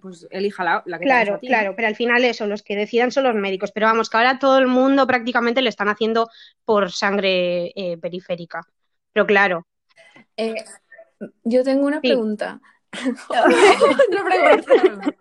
pues 0.00 0.26
elija 0.30 0.64
la, 0.64 0.82
la 0.86 0.98
que 0.98 1.04
Claro, 1.04 1.38
claro, 1.40 1.74
pero 1.76 1.88
al 1.88 1.96
final 1.96 2.24
eso, 2.24 2.46
los 2.46 2.62
que 2.62 2.76
decidan 2.76 3.12
son 3.12 3.24
los 3.24 3.34
médicos. 3.34 3.72
Pero 3.72 3.88
vamos, 3.88 4.08
que 4.08 4.16
ahora 4.16 4.38
todo 4.38 4.58
el 4.58 4.68
mundo 4.68 5.06
prácticamente 5.06 5.60
le 5.60 5.68
están 5.68 5.88
haciendo 5.88 6.30
por 6.64 6.92
sangre 6.92 7.72
eh, 7.76 7.98
periférica. 7.98 8.62
Pero 9.12 9.26
claro, 9.26 9.66
Eh, 10.40 10.64
yo 11.44 11.62
tengo 11.64 11.86
una 11.86 12.00
Sí. 12.00 12.08
pregunta. 12.08 12.60
No 14.10 14.24
preguntes. 14.24 15.14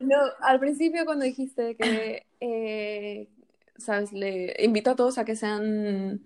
No, 0.00 0.16
al 0.40 0.60
principio 0.60 1.04
cuando 1.04 1.24
dijiste 1.24 1.76
que, 1.76 2.26
eh, 2.40 3.28
sabes, 3.78 4.12
le 4.12 4.54
invito 4.58 4.90
a 4.90 4.96
todos 4.96 5.16
a 5.18 5.24
que 5.24 5.36
sean, 5.36 6.20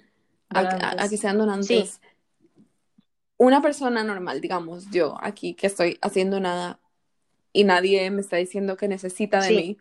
a, 0.48 0.58
a- 0.58 0.62
a 0.62 0.70
Donantes. 0.72 1.10
que 1.10 1.16
sean 1.16 1.38
donantes. 1.38 2.00
Una 3.36 3.62
persona 3.62 4.02
normal, 4.02 4.40
digamos, 4.40 4.90
yo 4.90 5.16
aquí 5.20 5.54
que 5.54 5.68
estoy 5.68 5.98
haciendo 6.00 6.40
nada 6.40 6.80
y 7.52 7.62
nadie 7.64 8.10
me 8.10 8.20
está 8.20 8.36
diciendo 8.36 8.76
que 8.76 8.88
necesita 8.88 9.40
de 9.40 9.48
Sí. 9.48 9.54
mí, 9.56 9.78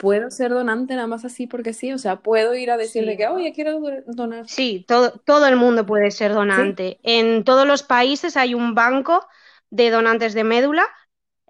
¿puedo 0.00 0.30
ser 0.30 0.50
donante 0.50 0.94
nada 0.94 1.06
más 1.06 1.26
así 1.26 1.46
porque 1.46 1.74
sí? 1.74 1.92
O 1.92 1.98
sea, 1.98 2.16
¿puedo 2.16 2.54
ir 2.54 2.70
a 2.70 2.78
decirle 2.78 3.12
Sí, 3.12 3.18
que, 3.18 3.28
oye, 3.28 3.52
quiero 3.52 3.78
do- 3.78 4.02
donar? 4.06 4.48
Sí, 4.48 4.82
todo, 4.88 5.12
todo 5.26 5.46
el 5.46 5.56
mundo 5.56 5.84
puede 5.84 6.10
ser 6.10 6.32
donante. 6.32 6.98
En 7.02 7.44
todos 7.44 7.66
los 7.66 7.82
países 7.82 8.38
hay 8.38 8.54
un 8.54 8.74
banco 8.74 9.26
de 9.68 9.90
donantes 9.90 10.32
de 10.32 10.42
médula. 10.44 10.84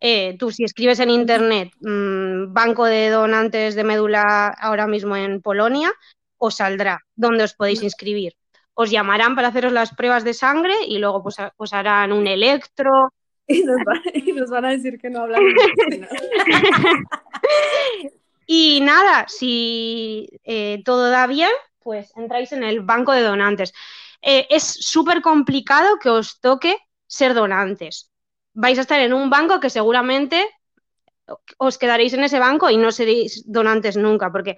Eh, 0.00 0.36
tú 0.38 0.50
si 0.50 0.64
escribes 0.64 0.98
en 0.98 1.10
internet 1.10 1.70
mm, 1.80 2.52
banco 2.52 2.86
de 2.86 3.08
donantes 3.10 3.76
de 3.76 3.84
médula 3.84 4.48
ahora 4.48 4.88
mismo 4.88 5.14
en 5.16 5.40
Polonia, 5.42 5.92
os 6.38 6.56
saldrá 6.56 7.00
donde 7.14 7.44
os 7.44 7.54
podéis 7.54 7.82
inscribir. 7.84 8.32
Os 8.74 8.90
llamarán 8.90 9.36
para 9.36 9.48
haceros 9.48 9.72
las 9.72 9.94
pruebas 9.94 10.24
de 10.24 10.34
sangre 10.34 10.74
y 10.88 10.98
luego 10.98 11.22
pues, 11.22 11.36
os 11.56 11.72
harán 11.72 12.10
un 12.12 12.26
electro. 12.26 13.12
Y 13.50 13.64
nos, 13.64 13.78
va- 13.78 14.00
y 14.14 14.30
nos 14.32 14.48
van 14.48 14.64
a 14.64 14.70
decir 14.70 14.96
que 15.00 15.10
no 15.10 15.22
hablamos. 15.22 15.52
Y 18.52 18.80
nada, 18.80 19.26
si 19.28 20.28
eh, 20.42 20.82
todo 20.84 21.08
da 21.08 21.28
bien, 21.28 21.52
pues 21.78 22.10
entráis 22.16 22.50
en 22.50 22.64
el 22.64 22.80
banco 22.80 23.12
de 23.12 23.22
donantes. 23.22 23.72
Eh, 24.22 24.48
es 24.50 24.64
súper 24.64 25.22
complicado 25.22 26.00
que 26.00 26.10
os 26.10 26.40
toque 26.40 26.76
ser 27.06 27.32
donantes. 27.34 28.10
Vais 28.52 28.76
a 28.76 28.80
estar 28.80 28.98
en 28.98 29.12
un 29.12 29.30
banco 29.30 29.60
que 29.60 29.70
seguramente 29.70 30.44
os 31.58 31.78
quedaréis 31.78 32.12
en 32.14 32.24
ese 32.24 32.40
banco 32.40 32.68
y 32.70 32.76
no 32.76 32.90
seréis 32.90 33.44
donantes 33.46 33.96
nunca, 33.96 34.32
porque 34.32 34.56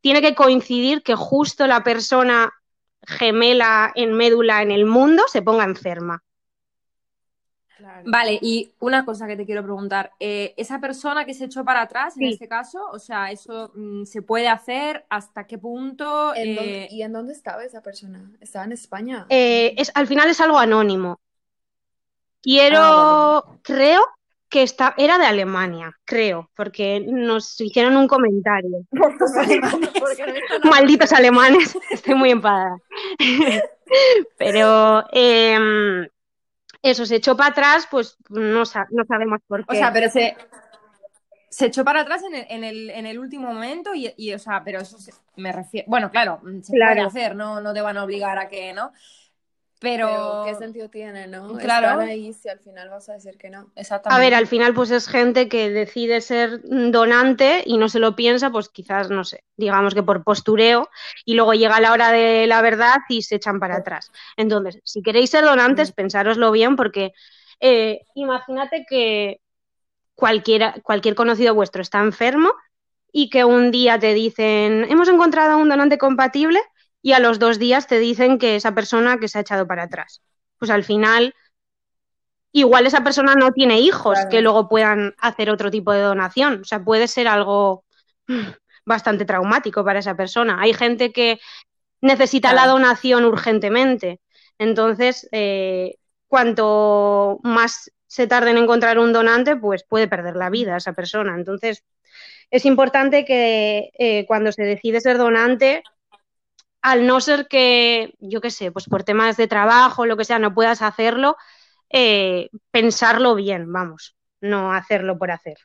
tiene 0.00 0.20
que 0.20 0.34
coincidir 0.34 1.04
que 1.04 1.14
justo 1.14 1.68
la 1.68 1.84
persona 1.84 2.50
gemela 3.06 3.92
en 3.94 4.14
médula 4.14 4.62
en 4.62 4.72
el 4.72 4.84
mundo 4.84 5.22
se 5.28 5.42
ponga 5.42 5.62
enferma. 5.62 6.24
Claro. 7.78 8.02
Vale, 8.06 8.38
y 8.42 8.72
una 8.80 9.04
cosa 9.04 9.28
que 9.28 9.36
te 9.36 9.46
quiero 9.46 9.62
preguntar, 9.62 10.10
eh, 10.18 10.52
esa 10.56 10.80
persona 10.80 11.24
que 11.24 11.32
se 11.32 11.44
echó 11.44 11.64
para 11.64 11.82
atrás 11.82 12.16
en 12.16 12.24
este 12.24 12.48
caso, 12.48 12.80
o 12.90 12.98
sea, 12.98 13.30
eso 13.30 13.70
mm, 13.74 14.04
se 14.04 14.20
puede 14.20 14.48
hacer, 14.48 15.04
¿hasta 15.08 15.46
qué 15.46 15.58
punto? 15.58 16.34
¿En 16.34 16.48
Eh, 16.48 16.54
dónde- 16.56 16.88
¿Y 16.90 17.02
en 17.02 17.12
dónde 17.12 17.32
estaba 17.32 17.62
esa 17.64 17.80
persona? 17.80 18.32
¿Estaba 18.40 18.64
en 18.64 18.72
España? 18.72 19.26
Eh, 19.28 19.74
es, 19.78 19.92
al 19.94 20.08
final 20.08 20.28
es 20.28 20.40
algo 20.40 20.58
anónimo. 20.58 21.20
Quiero, 22.42 22.78
Ah, 22.80 23.42
vale, 23.46 23.60
creo 23.62 24.02
que 24.48 24.62
está, 24.62 24.94
era 24.96 25.18
de 25.18 25.26
Alemania, 25.26 25.92
creo, 26.04 26.50
porque 26.56 27.00
nos 27.00 27.60
hicieron 27.60 27.96
un 27.96 28.08
comentario. 28.08 28.84
No 30.64 30.70
Malditos 30.70 31.12
alemanes, 31.12 31.76
estoy 31.90 32.14
muy 32.16 32.30
enfadada. 32.30 32.76
Pero 34.38 35.04
em, 35.12 36.06
eso, 36.82 37.04
se 37.06 37.16
echó 37.16 37.36
para 37.36 37.50
atrás, 37.50 37.88
pues 37.90 38.16
no, 38.28 38.64
sa- 38.64 38.86
no 38.90 39.04
sabemos 39.04 39.40
por 39.46 39.60
o 39.62 39.66
qué. 39.66 39.76
sea, 39.78 39.92
pero 39.92 40.10
se, 40.10 40.36
se 41.50 41.66
echó 41.66 41.84
para 41.84 42.00
atrás 42.02 42.22
en 42.24 42.34
el, 42.34 42.46
en 42.48 42.64
el, 42.64 42.90
en 42.90 43.06
el 43.06 43.18
último 43.18 43.52
momento 43.52 43.94
y, 43.94 44.12
y, 44.16 44.32
o 44.34 44.38
sea, 44.38 44.62
pero 44.64 44.80
eso 44.80 44.98
se- 44.98 45.12
me 45.36 45.52
refiero, 45.52 45.86
bueno, 45.88 46.10
claro, 46.10 46.40
se 46.62 46.74
Claro. 46.74 46.94
puede 46.94 47.06
hacer, 47.06 47.36
no, 47.36 47.60
no 47.60 47.72
te 47.74 47.80
van 47.80 47.96
a 47.96 48.04
obligar 48.04 48.38
a 48.38 48.48
que, 48.48 48.72
¿no? 48.72 48.92
Pero, 49.80 50.06
Pero, 50.08 50.42
¿qué 50.46 50.54
sentido 50.54 50.88
tiene, 50.88 51.28
no? 51.28 51.56
Claro. 51.56 51.88
Estar 51.88 52.00
ahí 52.00 52.32
si 52.32 52.48
al 52.48 52.58
final 52.58 52.88
vas 52.88 53.08
a 53.08 53.12
decir 53.12 53.38
que 53.38 53.48
no. 53.48 53.70
exactamente. 53.76 54.16
A 54.16 54.24
ver, 54.24 54.34
al 54.34 54.46
final 54.48 54.74
pues 54.74 54.90
es 54.90 55.06
gente 55.06 55.48
que 55.48 55.70
decide 55.70 56.20
ser 56.20 56.60
donante 56.64 57.62
y 57.64 57.78
no 57.78 57.88
se 57.88 58.00
lo 58.00 58.16
piensa, 58.16 58.50
pues 58.50 58.68
quizás, 58.68 59.08
no 59.08 59.22
sé, 59.22 59.44
digamos 59.56 59.94
que 59.94 60.02
por 60.02 60.24
postureo 60.24 60.88
y 61.24 61.34
luego 61.34 61.54
llega 61.54 61.80
la 61.80 61.92
hora 61.92 62.10
de 62.10 62.46
la 62.48 62.60
verdad 62.60 62.96
y 63.08 63.22
se 63.22 63.36
echan 63.36 63.60
para 63.60 63.76
atrás. 63.76 64.10
Entonces, 64.36 64.80
si 64.82 65.02
queréis 65.02 65.30
ser 65.30 65.44
donantes, 65.44 65.92
pensároslo 65.92 66.50
bien 66.50 66.74
porque 66.74 67.12
eh, 67.60 68.00
imagínate 68.14 68.84
que 68.88 69.40
cualquiera, 70.14 70.74
cualquier 70.82 71.14
conocido 71.14 71.54
vuestro 71.54 71.82
está 71.82 72.00
enfermo 72.00 72.52
y 73.12 73.30
que 73.30 73.44
un 73.44 73.70
día 73.70 73.98
te 73.98 74.12
dicen, 74.14 74.86
hemos 74.90 75.08
encontrado 75.08 75.52
a 75.52 75.56
un 75.56 75.68
donante 75.68 75.98
compatible 75.98 76.60
y 77.02 77.12
a 77.12 77.20
los 77.20 77.38
dos 77.38 77.58
días 77.58 77.86
te 77.86 77.98
dicen 77.98 78.38
que 78.38 78.56
esa 78.56 78.74
persona 78.74 79.18
que 79.18 79.28
se 79.28 79.38
ha 79.38 79.42
echado 79.42 79.66
para 79.66 79.84
atrás. 79.84 80.22
Pues 80.58 80.70
al 80.70 80.84
final, 80.84 81.34
igual 82.52 82.86
esa 82.86 83.04
persona 83.04 83.34
no 83.34 83.52
tiene 83.52 83.80
hijos 83.80 84.14
Claro. 84.14 84.30
que 84.30 84.40
luego 84.42 84.68
puedan 84.68 85.14
hacer 85.18 85.50
otro 85.50 85.70
tipo 85.70 85.92
de 85.92 86.00
donación. 86.00 86.60
O 86.62 86.64
sea, 86.64 86.82
puede 86.82 87.08
ser 87.08 87.28
algo 87.28 87.84
mm, 88.26 88.48
bastante 88.84 89.24
traumático 89.24 89.84
para 89.84 90.00
esa 90.00 90.16
persona. 90.16 90.60
Hay 90.60 90.72
gente 90.74 91.12
que 91.12 91.38
necesita 92.00 92.52
la 92.52 92.66
donación 92.66 93.24
urgentemente. 93.24 94.20
Entonces, 94.58 95.28
eh, 95.32 95.96
cuanto 96.26 97.38
más 97.42 97.90
se 98.06 98.26
tarde 98.26 98.50
en 98.50 98.58
encontrar 98.58 98.98
un 98.98 99.12
donante, 99.12 99.56
pues 99.56 99.84
puede 99.84 100.08
perder 100.08 100.36
la 100.36 100.50
vida 100.50 100.76
esa 100.76 100.94
persona. 100.94 101.34
Entonces, 101.36 101.84
es 102.50 102.64
importante 102.64 103.24
que 103.24 103.90
eh, 103.98 104.24
cuando 104.26 104.52
se 104.52 104.62
decide 104.62 105.00
ser 105.00 105.18
donante, 105.18 105.82
al 106.90 107.06
no 107.06 107.20
ser 107.20 107.48
que, 107.48 108.14
yo 108.20 108.40
qué 108.40 108.50
sé, 108.50 108.72
pues 108.72 108.86
por 108.86 109.04
temas 109.04 109.36
de 109.36 109.48
trabajo, 109.48 110.06
lo 110.06 110.16
que 110.16 110.24
sea, 110.24 110.38
no 110.38 110.54
puedas 110.54 110.82
hacerlo, 110.82 111.36
eh, 111.90 112.50
pensarlo 112.70 113.34
bien, 113.34 113.72
vamos, 113.72 114.16
no 114.40 114.72
hacerlo 114.72 115.18
por 115.18 115.30
hacer. 115.32 115.58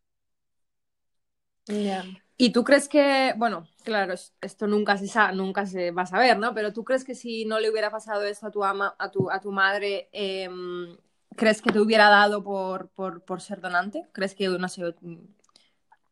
Ya. 1.67 2.03
¿Y 2.37 2.51
tú 2.51 2.63
crees 2.63 2.89
que, 2.89 3.33
bueno, 3.37 3.67
claro, 3.83 4.13
es- 4.13 4.33
esto 4.41 4.67
nunca 4.67 4.97
se 4.97 5.07
sa- 5.07 5.31
nunca 5.31 5.65
se 5.65 5.91
va 5.91 6.01
a 6.03 6.05
saber, 6.05 6.37
¿no? 6.39 6.53
Pero 6.53 6.73
tú 6.73 6.83
crees 6.83 7.03
que 7.03 7.15
si 7.15 7.45
no 7.45 7.59
le 7.59 7.69
hubiera 7.69 7.89
pasado 7.91 8.23
esto 8.23 8.47
a 8.47 8.51
tu 8.51 8.63
ama, 8.63 8.95
a 8.99 9.11
tu, 9.11 9.29
a 9.31 9.39
tu 9.39 9.51
madre, 9.51 10.09
em, 10.11 10.97
¿crees 11.37 11.61
que 11.61 11.71
te 11.71 11.79
hubiera 11.79 12.09
dado 12.09 12.43
por, 12.43 12.89
por, 12.89 13.21
por 13.23 13.41
ser 13.41 13.61
donante? 13.61 14.07
¿Crees 14.13 14.35
que, 14.35 14.47
no 14.49 14.67
sé, 14.67 14.83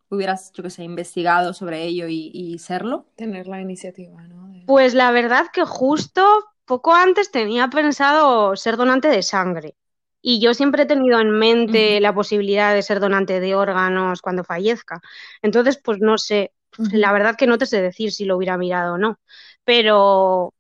hubieras, 0.10 0.52
yo 0.54 0.64
qué 0.64 0.70
sé, 0.70 0.84
investigado 0.84 1.54
sobre 1.54 1.84
ello 1.84 2.08
y, 2.08 2.32
y 2.34 2.60
serlo? 2.60 3.06
Tener 3.16 3.48
la 3.48 3.62
iniciativa, 3.62 4.22
¿no? 4.28 4.41
De- 4.76 4.84
Pues 4.84 4.94
la 4.94 5.12
verdad 5.12 5.48
que 5.54 5.64
justo 5.66 6.24
poco 6.66 6.94
antes 6.94 7.32
tenía 7.32 7.68
pensado 7.70 8.56
ser 8.56 8.78
donante 8.78 9.08
de 9.10 9.24
sangre. 9.24 9.76
Y 10.22 10.40
yo 10.40 10.54
siempre 10.54 10.84
he 10.84 10.86
tenido 10.86 11.20
en 11.20 11.32
mente 11.32 12.00
la 12.00 12.14
posibilidad 12.14 12.74
de 12.74 12.84
ser 12.84 13.00
donante 13.00 13.40
de 13.40 13.56
órganos 13.56 14.22
cuando 14.22 14.44
fallezca. 14.44 15.02
Entonces, 15.42 15.80
pues 15.84 16.00
no 16.00 16.18
sé, 16.18 16.54
la 16.92 17.12
verdad 17.12 17.36
que 17.38 17.48
no 17.48 17.58
te 17.58 17.66
sé 17.66 17.82
decir 17.82 18.12
si 18.12 18.26
lo 18.26 18.38
hubiera 18.38 18.58
mirado 18.58 18.94
o 18.96 18.98
no, 18.98 19.20
pero 19.64 20.54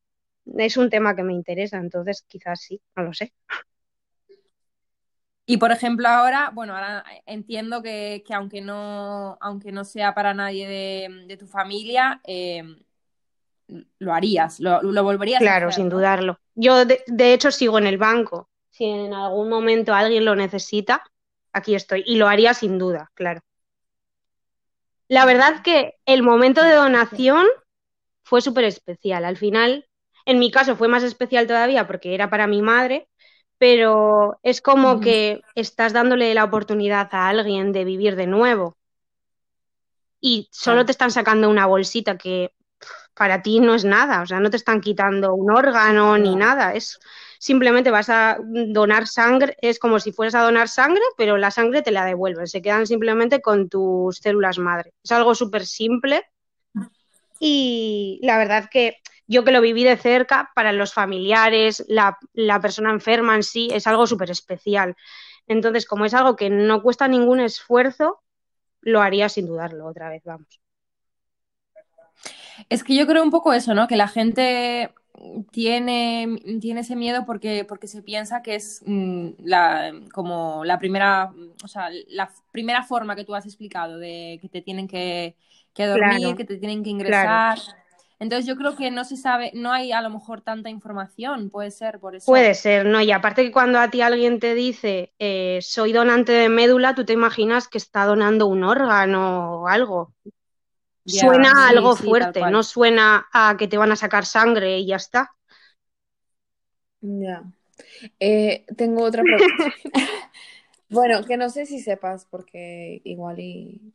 es 0.57 0.77
un 0.77 0.89
tema 0.89 1.15
que 1.15 1.23
me 1.23 1.33
interesa, 1.33 1.77
entonces 1.77 2.23
quizás 2.27 2.61
sí, 2.61 2.81
no 2.95 3.03
lo 3.03 3.13
sé. 3.13 3.33
Y 5.45 5.57
por 5.57 5.71
ejemplo, 5.71 6.07
ahora, 6.07 6.51
bueno, 6.53 6.73
ahora 6.75 7.03
entiendo 7.25 7.81
que, 7.83 8.23
aunque, 8.33 8.61
no, 8.61 9.37
aunque 9.41 9.71
no 9.71 9.83
sea 9.83 10.13
para 10.13 10.33
nadie 10.33 10.67
de, 11.27 11.37
tu 11.37 11.47
familia, 11.47 12.21
eh, 12.25 12.63
lo 13.99 14.13
harías, 14.13 14.59
lo, 14.59 14.81
lo 14.81 15.03
volverías 15.03 15.39
claro, 15.39 15.67
a 15.67 15.69
hacer. 15.69 15.81
sin 15.81 15.89
dudarlo. 15.89 16.39
Yo, 16.55 16.85
de, 16.85 17.03
de, 17.07 17.33
hecho, 17.33 17.51
sigo 17.51 17.77
en 17.77 17.87
el 17.87 17.97
banco. 17.97 18.49
Si 18.69 18.85
en 18.85 19.13
algún 19.13 19.49
momento 19.49 19.93
alguien 19.93 20.25
lo 20.25 20.35
necesita, 20.35 21.03
aquí 21.53 21.75
estoy. 21.75 22.03
Y 22.05 22.15
lo 22.15 22.27
haría 22.27 22.53
sin 22.53 22.77
duda, 22.77 23.11
claro. 23.13 23.41
La 25.07 25.25
verdad 25.25 25.61
que 25.61 25.95
el 26.05 26.23
momento 26.23 26.63
de 26.63 26.73
donación 26.73 27.45
fue 28.23 28.41
súper 28.41 28.63
especial. 28.63 29.25
Al 29.25 29.35
final, 29.35 29.85
en 30.25 30.39
mi 30.39 30.51
caso 30.51 30.75
fue 30.75 30.87
más 30.87 31.03
especial 31.03 31.47
todavía 31.47 31.85
porque 31.85 32.13
era 32.13 32.29
para 32.29 32.47
mi 32.47 32.61
madre, 32.61 33.09
pero 33.57 34.39
es 34.41 34.61
como 34.61 35.01
que 35.01 35.41
estás 35.53 35.93
dándole 35.93 36.33
la 36.33 36.45
oportunidad 36.45 37.09
a 37.11 37.27
alguien 37.27 37.73
de 37.73 37.83
vivir 37.83 38.15
de 38.15 38.27
nuevo. 38.27 38.77
Y 40.19 40.47
solo 40.51 40.85
te 40.85 40.91
están 40.91 41.11
sacando 41.11 41.49
una 41.49 41.65
bolsita 41.65 42.17
que 42.17 42.53
para 43.13 43.41
ti 43.41 43.59
no 43.59 43.75
es 43.75 43.85
nada, 43.85 44.21
o 44.21 44.25
sea, 44.25 44.39
no 44.39 44.49
te 44.49 44.57
están 44.57 44.81
quitando 44.81 45.33
un 45.33 45.51
órgano 45.51 46.17
ni 46.17 46.35
nada, 46.35 46.73
es 46.73 46.99
simplemente 47.39 47.91
vas 47.91 48.09
a 48.09 48.37
donar 48.41 49.07
sangre, 49.07 49.57
es 49.61 49.79
como 49.79 49.99
si 49.99 50.11
fueras 50.11 50.35
a 50.35 50.43
donar 50.43 50.69
sangre, 50.69 51.03
pero 51.17 51.37
la 51.37 51.51
sangre 51.51 51.81
te 51.81 51.91
la 51.91 52.05
devuelven, 52.05 52.47
se 52.47 52.61
quedan 52.61 52.87
simplemente 52.87 53.41
con 53.41 53.69
tus 53.69 54.17
células 54.17 54.59
madre. 54.59 54.93
Es 55.03 55.11
algo 55.11 55.35
súper 55.35 55.65
simple 55.65 56.23
y 57.39 58.19
la 58.21 58.37
verdad 58.37 58.69
que 58.69 58.97
yo 59.27 59.43
que 59.43 59.51
lo 59.51 59.61
viví 59.61 59.83
de 59.83 59.97
cerca, 59.97 60.51
para 60.55 60.73
los 60.73 60.93
familiares, 60.93 61.83
la, 61.87 62.17
la 62.33 62.59
persona 62.59 62.91
enferma 62.91 63.35
en 63.35 63.43
sí, 63.43 63.69
es 63.71 63.87
algo 63.87 64.05
súper 64.05 64.29
especial. 64.29 64.95
Entonces, 65.47 65.85
como 65.85 66.05
es 66.05 66.13
algo 66.13 66.35
que 66.35 66.49
no 66.49 66.81
cuesta 66.83 67.07
ningún 67.07 67.39
esfuerzo, 67.39 68.21
lo 68.81 69.01
haría 69.01 69.29
sin 69.29 69.47
dudarlo 69.47 69.87
otra 69.87 70.09
vez, 70.09 70.21
vamos. 70.25 70.59
Es 72.69 72.83
que 72.83 72.95
yo 72.95 73.07
creo 73.07 73.23
un 73.23 73.31
poco 73.31 73.53
eso, 73.53 73.73
¿no? 73.73 73.87
Que 73.87 73.95
la 73.95 74.07
gente 74.07 74.91
tiene, 75.51 76.39
tiene 76.59 76.81
ese 76.81 76.95
miedo 76.95 77.25
porque, 77.25 77.65
porque 77.65 77.87
se 77.87 78.01
piensa 78.01 78.41
que 78.41 78.55
es 78.55 78.81
mm, 78.85 79.29
la, 79.43 79.93
como 80.13 80.65
la 80.65 80.79
primera, 80.79 81.31
o 81.63 81.67
sea, 81.67 81.89
la 82.09 82.31
primera 82.51 82.83
forma 82.83 83.15
que 83.15 83.23
tú 83.23 83.35
has 83.35 83.45
explicado 83.45 83.97
de 83.97 84.39
que 84.41 84.49
te 84.49 84.61
tienen 84.61 84.87
que, 84.87 85.35
dormir, 85.75 86.35
que 86.35 86.45
te 86.45 86.57
tienen 86.57 86.83
que 86.83 86.89
ingresar. 86.89 87.59
Entonces 88.19 88.45
yo 88.45 88.55
creo 88.55 88.75
que 88.75 88.91
no 88.91 89.03
se 89.03 89.17
sabe, 89.17 89.51
no 89.55 89.71
hay 89.71 89.91
a 89.91 90.01
lo 90.01 90.11
mejor 90.11 90.41
tanta 90.41 90.69
información, 90.69 91.49
puede 91.49 91.71
ser 91.71 91.99
por 91.99 92.15
eso. 92.15 92.27
Puede 92.27 92.53
ser, 92.53 92.85
¿no? 92.85 93.01
Y 93.01 93.11
aparte 93.11 93.43
que 93.43 93.51
cuando 93.51 93.79
a 93.79 93.89
ti 93.89 94.01
alguien 94.01 94.39
te 94.39 94.53
dice 94.53 95.11
eh, 95.17 95.57
soy 95.61 95.91
donante 95.91 96.31
de 96.31 96.47
médula, 96.47 96.93
tú 96.93 97.03
te 97.03 97.13
imaginas 97.13 97.67
que 97.67 97.79
está 97.79 98.05
donando 98.05 98.45
un 98.45 98.63
órgano 98.63 99.61
o 99.61 99.67
algo 99.67 100.13
suena 101.05 101.67
algo 101.67 101.95
fuerte, 101.95 102.41
no 102.51 102.63
suena 102.63 103.27
a 103.31 103.55
que 103.57 103.67
te 103.67 103.77
van 103.77 103.91
a 103.91 103.95
sacar 103.95 104.25
sangre 104.25 104.79
y 104.79 104.87
ya 104.87 104.97
está. 104.97 105.31
Ya. 107.01 107.43
Eh, 108.19 108.65
tengo 108.77 109.03
otra 109.03 109.23
pregunta. 109.23 109.73
bueno, 110.89 111.23
que 111.23 111.37
no 111.37 111.49
sé 111.49 111.65
si 111.65 111.79
sepas, 111.79 112.25
porque 112.25 113.01
igual 113.03 113.39
y, 113.39 113.93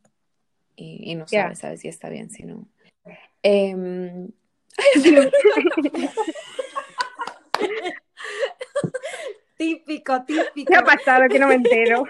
y, 0.74 1.14
no 1.14 1.28
sabes, 1.28 1.60
sabes 1.60 1.80
si 1.80 1.88
está 1.88 2.08
bien, 2.08 2.30
si 2.30 2.42
no. 2.42 2.66
Em, 3.42 4.28
típico, 9.56 10.24
típico. 10.24 10.70
¿Qué 10.70 10.76
ha 10.76 10.82
pasado? 10.82 11.24
Que 11.28 11.38
no 11.38 11.48
me 11.48 11.54
entero. 11.54 12.04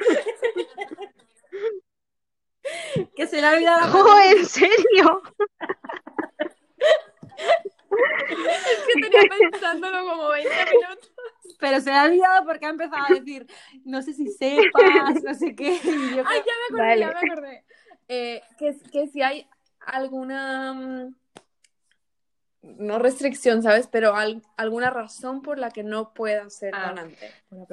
Que 3.14 3.26
se 3.26 3.40
le 3.40 3.46
ha 3.46 3.52
olvidado. 3.52 3.92
¡Oh, 4.04 4.18
en 4.18 4.46
serio! 4.46 5.22
es 8.28 8.94
que 8.94 9.00
tenía 9.00 9.50
pensándolo 9.50 10.08
como 10.08 10.28
20 10.28 10.50
minutos. 10.50 11.12
Pero 11.58 11.80
se 11.80 11.90
le 11.90 11.96
ha 11.96 12.04
olvidado 12.04 12.46
porque 12.46 12.66
ha 12.66 12.70
empezado 12.70 13.04
a 13.08 13.14
decir, 13.14 13.46
no 13.84 14.02
sé 14.02 14.12
si 14.12 14.26
sepas, 14.28 15.22
no 15.22 15.34
sé 15.34 15.54
qué. 15.54 15.80
Ay, 15.82 16.42
ya 16.46 16.52
me 16.70 16.82
acordé, 16.82 16.98
ya 16.98 17.12
me 17.12 17.32
acordé. 17.32 17.64
Eh, 18.08 18.42
que, 18.58 18.76
que 18.92 19.08
si 19.08 19.22
hay 19.22 19.48
alguna 19.80 20.74
mm, 20.74 21.14
no 22.78 22.98
restricción, 22.98 23.62
¿sabes? 23.62 23.86
Pero 23.86 24.14
alguna 24.56 24.90
razón 24.90 25.42
por 25.42 25.58
la 25.58 25.70
que 25.70 25.82
no 25.82 26.12
puedas 26.12 26.54
ser 26.54 26.74
ah. 26.74 26.88
donante. 26.88 27.30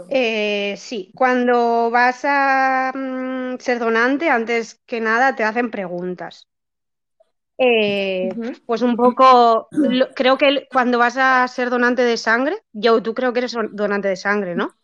Eh, 0.09 0.75
sí, 0.77 1.11
cuando 1.15 1.89
vas 1.89 2.21
a 2.23 2.91
mm, 2.93 3.22
ser 3.63 3.79
donante, 3.79 4.29
antes 4.29 4.81
que 4.85 5.01
nada 5.01 5.35
te 5.35 5.43
hacen 5.43 5.71
preguntas. 5.71 6.47
Eh, 7.57 8.29
pues 8.65 8.81
un 8.81 8.95
poco, 8.95 9.69
creo 10.15 10.37
que 10.37 10.67
cuando 10.71 10.97
vas 10.97 11.17
a 11.17 11.47
ser 11.47 11.69
donante 11.69 12.01
de 12.03 12.17
sangre, 12.17 12.57
yo, 12.71 13.01
tú 13.01 13.13
creo 13.13 13.31
que 13.31 13.39
eres 13.39 13.55
donante 13.71 14.07
de 14.07 14.15
sangre, 14.15 14.55
¿no? 14.55 14.75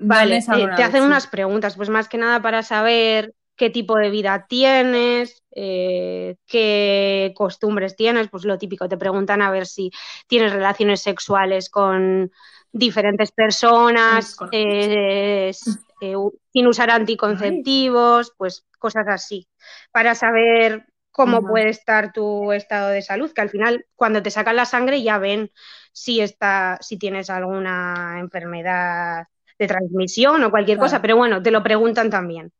Vale, 0.00 0.38
eh, 0.38 0.68
te 0.76 0.82
hacen 0.82 1.02
unas 1.02 1.26
preguntas, 1.26 1.76
pues 1.76 1.88
más 1.88 2.08
que 2.08 2.18
nada 2.18 2.42
para 2.42 2.62
saber 2.62 3.34
qué 3.56 3.70
tipo 3.70 3.96
de 3.96 4.10
vida 4.10 4.46
tienes, 4.48 5.42
eh, 5.50 6.36
qué 6.46 7.32
costumbres 7.34 7.96
tienes, 7.96 8.28
pues 8.28 8.44
lo 8.44 8.58
típico, 8.58 8.88
te 8.88 8.98
preguntan 8.98 9.42
a 9.42 9.50
ver 9.50 9.66
si 9.66 9.90
tienes 10.26 10.52
relaciones 10.52 11.00
sexuales 11.02 11.70
con 11.70 12.30
diferentes 12.72 13.32
personas, 13.32 14.36
eh, 14.52 15.52
eh, 16.00 16.14
sin 16.52 16.66
usar 16.66 16.90
anticonceptivos, 16.90 18.32
pues 18.36 18.66
cosas 18.78 19.06
así, 19.08 19.48
para 19.92 20.14
saber 20.14 20.86
cómo 21.10 21.42
puede 21.42 21.70
estar 21.70 22.12
tu 22.12 22.52
estado 22.52 22.90
de 22.90 23.02
salud, 23.02 23.32
que 23.32 23.40
al 23.40 23.50
final 23.50 23.86
cuando 23.96 24.22
te 24.22 24.30
sacan 24.30 24.54
la 24.54 24.64
sangre 24.64 25.02
ya 25.02 25.18
ven 25.18 25.50
si, 25.92 26.20
está, 26.20 26.78
si 26.80 26.96
tienes 26.96 27.28
alguna 27.28 28.18
enfermedad 28.20 29.26
de 29.58 29.66
transmisión 29.66 30.44
o 30.44 30.50
cualquier 30.50 30.78
cosa, 30.78 31.02
pero 31.02 31.16
bueno, 31.16 31.42
te 31.42 31.50
lo 31.50 31.62
preguntan 31.62 32.08
también. 32.08 32.52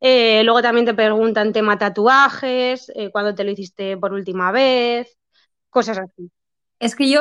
Eh, 0.00 0.42
luego 0.44 0.62
también 0.62 0.86
te 0.86 0.94
preguntan 0.94 1.52
tema 1.52 1.78
tatuajes, 1.78 2.90
eh, 2.94 3.10
cuándo 3.10 3.34
te 3.34 3.44
lo 3.44 3.50
hiciste 3.50 3.96
por 3.96 4.12
última 4.12 4.50
vez, 4.50 5.18
cosas 5.68 5.98
así. 5.98 6.30
Es 6.78 6.94
que 6.94 7.10
yo 7.10 7.20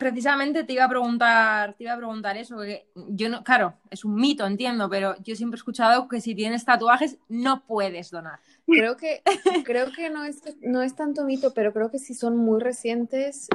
precisamente 0.00 0.64
te 0.64 0.72
iba 0.72 0.86
a 0.86 0.88
preguntar, 0.88 1.74
te 1.74 1.84
iba 1.84 1.92
a 1.92 1.96
preguntar 1.98 2.34
eso, 2.38 2.56
porque 2.56 2.86
yo 3.10 3.28
no, 3.28 3.44
claro, 3.44 3.74
es 3.90 4.02
un 4.02 4.14
mito, 4.14 4.46
entiendo, 4.46 4.88
pero 4.88 5.14
yo 5.22 5.36
siempre 5.36 5.56
he 5.56 5.60
escuchado 5.60 6.08
que 6.08 6.22
si 6.22 6.34
tienes 6.34 6.64
tatuajes 6.64 7.18
no 7.28 7.66
puedes 7.66 8.10
donar. 8.10 8.40
Creo 8.66 8.96
que, 8.96 9.22
creo 9.64 9.92
que 9.92 10.08
no 10.08 10.24
es, 10.24 10.42
no 10.62 10.80
es 10.80 10.96
tanto 10.96 11.24
mito, 11.24 11.52
pero 11.52 11.74
creo 11.74 11.90
que 11.90 11.98
si 11.98 12.14
son 12.14 12.38
muy 12.38 12.60
recientes, 12.60 13.48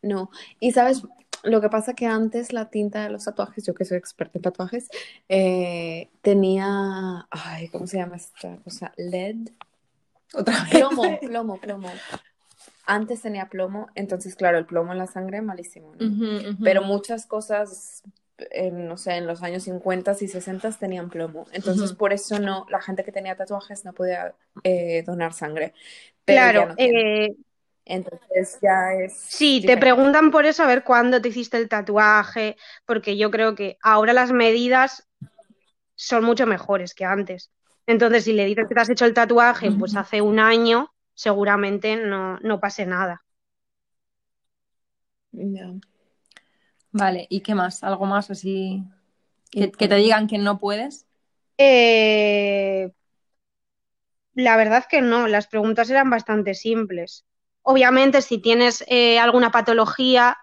no. 0.00 0.30
Y 0.60 0.72
sabes, 0.72 1.02
lo 1.42 1.60
que 1.60 1.68
pasa 1.68 1.92
que 1.92 2.06
antes 2.06 2.54
la 2.54 2.70
tinta 2.70 3.02
de 3.02 3.10
los 3.10 3.24
tatuajes, 3.24 3.66
yo 3.66 3.74
que 3.74 3.84
soy 3.84 3.98
experta 3.98 4.38
en 4.38 4.42
tatuajes, 4.42 4.88
eh, 5.28 6.08
tenía, 6.22 7.28
ay, 7.30 7.68
¿cómo 7.68 7.86
se 7.86 7.98
llama 7.98 8.16
esta 8.16 8.56
cosa? 8.64 8.94
LED. 8.96 9.50
Otra 10.32 10.64
vez. 10.64 10.70
Plomo, 10.70 11.20
plomo, 11.20 11.60
plomo. 11.60 11.90
Antes 12.84 13.22
tenía 13.22 13.48
plomo, 13.48 13.88
entonces 13.94 14.34
claro, 14.34 14.58
el 14.58 14.66
plomo 14.66 14.92
en 14.92 14.98
la 14.98 15.06
sangre 15.06 15.40
malísimo, 15.40 15.94
¿no? 15.94 16.56
Pero 16.62 16.82
muchas 16.82 17.26
cosas, 17.26 18.02
no 18.72 18.96
sé, 18.96 19.16
en 19.16 19.26
los 19.26 19.42
años 19.42 19.62
50 19.64 20.16
y 20.20 20.28
60 20.28 20.70
tenían 20.72 21.10
plomo. 21.10 21.46
Entonces 21.52 21.92
por 21.92 22.12
eso 22.12 22.38
no, 22.38 22.66
la 22.70 22.80
gente 22.80 23.04
que 23.04 23.12
tenía 23.12 23.36
tatuajes 23.36 23.84
no 23.84 23.92
podía 23.92 24.34
eh, 24.64 25.02
donar 25.04 25.32
sangre. 25.32 25.74
claro, 26.24 26.74
eh, 26.76 27.36
entonces 27.84 28.58
ya 28.62 28.94
es. 28.94 29.14
Sí, 29.14 29.62
te 29.64 29.76
preguntan 29.76 30.30
por 30.30 30.46
eso 30.46 30.62
a 30.62 30.66
ver 30.66 30.84
cuándo 30.84 31.20
te 31.20 31.28
hiciste 31.28 31.56
el 31.56 31.68
tatuaje, 31.68 32.56
porque 32.86 33.16
yo 33.16 33.30
creo 33.30 33.54
que 33.54 33.78
ahora 33.82 34.12
las 34.12 34.32
medidas 34.32 35.08
son 35.94 36.24
mucho 36.24 36.46
mejores 36.46 36.94
que 36.94 37.04
antes. 37.04 37.50
Entonces, 37.86 38.24
si 38.24 38.32
le 38.32 38.44
dices 38.44 38.66
que 38.68 38.74
te 38.74 38.80
has 38.80 38.90
hecho 38.90 39.04
el 39.04 39.14
tatuaje, 39.14 39.70
pues 39.72 39.96
hace 39.96 40.20
un 40.20 40.38
año, 40.38 40.91
seguramente 41.14 41.96
no, 41.96 42.38
no 42.40 42.60
pase 42.60 42.86
nada. 42.86 43.22
Vale, 46.90 47.26
¿y 47.30 47.40
qué 47.40 47.54
más? 47.54 47.82
¿Algo 47.82 48.06
más 48.06 48.30
así? 48.30 48.84
¿Que, 49.50 49.68
te 49.68 49.94
digan 49.96 50.26
que 50.26 50.38
no 50.38 50.58
puedes? 50.58 51.06
Eh, 51.58 52.90
la 54.34 54.56
verdad 54.56 54.84
que 54.88 55.02
no, 55.02 55.28
las 55.28 55.46
preguntas 55.46 55.90
eran 55.90 56.10
bastante 56.10 56.54
simples. 56.54 57.24
Obviamente, 57.62 58.22
si 58.22 58.38
tienes 58.38 58.84
eh, 58.88 59.18
alguna 59.18 59.50
patología, 59.50 60.36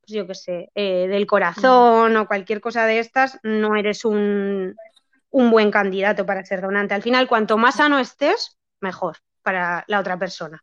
pues 0.00 0.12
yo 0.12 0.26
qué 0.26 0.34
sé, 0.34 0.70
eh, 0.74 1.06
del 1.08 1.26
corazón 1.26 2.16
o 2.16 2.26
cualquier 2.26 2.60
cosa 2.60 2.86
de 2.86 2.98
estas, 2.98 3.38
no 3.42 3.76
eres 3.76 4.04
un, 4.04 4.76
buen 5.30 5.70
candidato 5.70 6.26
para 6.26 6.44
ser 6.44 6.60
donante. 6.60 6.94
Al 6.94 7.02
final, 7.02 7.28
cuanto 7.28 7.56
más 7.56 7.76
sano 7.76 7.98
estés, 7.98 8.56
mejor 8.80 9.18
para 9.46 9.84
la 9.86 10.00
otra 10.00 10.18
persona. 10.18 10.60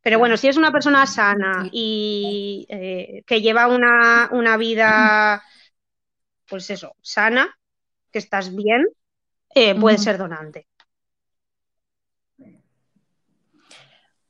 Pero 0.00 0.20
bueno, 0.20 0.36
si 0.36 0.46
es 0.46 0.56
una 0.56 0.70
persona 0.70 1.04
sana 1.08 1.68
y 1.72 2.64
eh, 2.68 3.24
que 3.26 3.40
lleva 3.40 3.66
una, 3.66 4.28
una, 4.30 4.56
vida 4.56 5.42
pues 6.48 6.70
eso, 6.70 6.94
sana, 7.02 7.52
que 8.12 8.20
estás 8.20 8.54
bien, 8.54 8.86
eh, 9.56 9.74
puedes 9.74 10.02
Ujú. 10.02 10.04
ser 10.04 10.18
donante. 10.18 10.68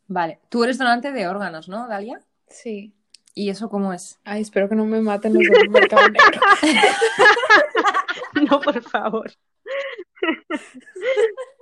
Vale. 0.09 0.41
Tú 0.49 0.65
eres 0.65 0.79
donante 0.79 1.13
de 1.13 1.29
órganos, 1.29 1.69
¿no, 1.69 1.87
Dalia? 1.89 2.23
Sí. 2.49 2.95
¿Y 3.35 3.51
eso 3.51 3.69
cómo 3.69 3.93
es? 3.93 4.19
Ay, 4.25 4.41
espero 4.41 4.71
que 4.71 4.75
no 4.75 4.87
me 4.87 5.03
maten 5.03 5.35
los 5.35 5.47
del 5.47 5.69
mercado 5.69 6.09
negro. 6.09 6.41
No, 8.51 8.61
por 8.61 8.83
favor. 8.83 9.31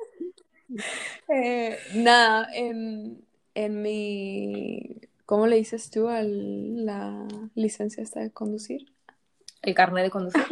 Eh, 1.28 1.78
nada, 1.94 2.48
en, 2.54 3.24
en 3.54 3.82
mi... 3.82 4.96
¿Cómo 5.26 5.46
le 5.46 5.56
dices 5.56 5.90
tú 5.90 6.08
a 6.08 6.22
la 6.22 7.26
licencia 7.54 8.02
esta 8.02 8.20
de 8.20 8.30
conducir? 8.30 8.92
El 9.62 9.74
carnet 9.74 10.04
de 10.04 10.10
conducir. 10.10 10.42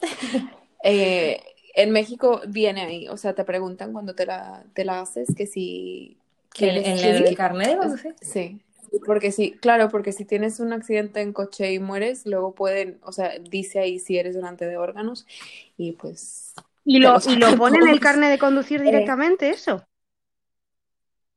Eh, 0.84 1.40
en 1.74 1.90
México 1.90 2.40
viene 2.46 2.82
ahí, 2.82 3.08
o 3.08 3.16
sea, 3.16 3.34
te 3.34 3.44
preguntan 3.44 3.92
cuando 3.92 4.14
te 4.14 4.24
la, 4.26 4.64
te 4.74 4.84
la 4.84 5.00
haces 5.00 5.34
que 5.36 5.46
si 5.46 6.16
¿En, 6.60 6.82
quieres 6.82 6.86
en 6.86 6.98
el 7.16 7.32
ir. 7.32 7.36
carnet 7.36 7.70
de 7.70 7.76
conducir? 7.78 8.14
Sí, 8.20 8.60
porque 9.04 9.32
sí, 9.32 9.52
claro, 9.60 9.88
porque 9.90 10.12
si 10.12 10.24
tienes 10.24 10.60
un 10.60 10.72
accidente 10.72 11.20
en 11.20 11.32
coche 11.32 11.72
y 11.72 11.78
mueres, 11.80 12.26
luego 12.26 12.54
pueden, 12.54 12.98
o 13.02 13.10
sea, 13.12 13.38
dice 13.40 13.80
ahí 13.80 13.98
si 13.98 14.18
eres 14.18 14.34
donante 14.36 14.66
de 14.66 14.76
órganos 14.76 15.26
y 15.76 15.92
pues 15.92 16.54
¿Y 16.84 16.98
lo, 16.98 17.16
y 17.28 17.36
lo 17.36 17.56
pone 17.56 17.78
en 17.78 17.88
el 17.88 18.00
carnet 18.00 18.30
de 18.30 18.38
conducir 18.38 18.80
directamente 18.82 19.50
eso? 19.50 19.84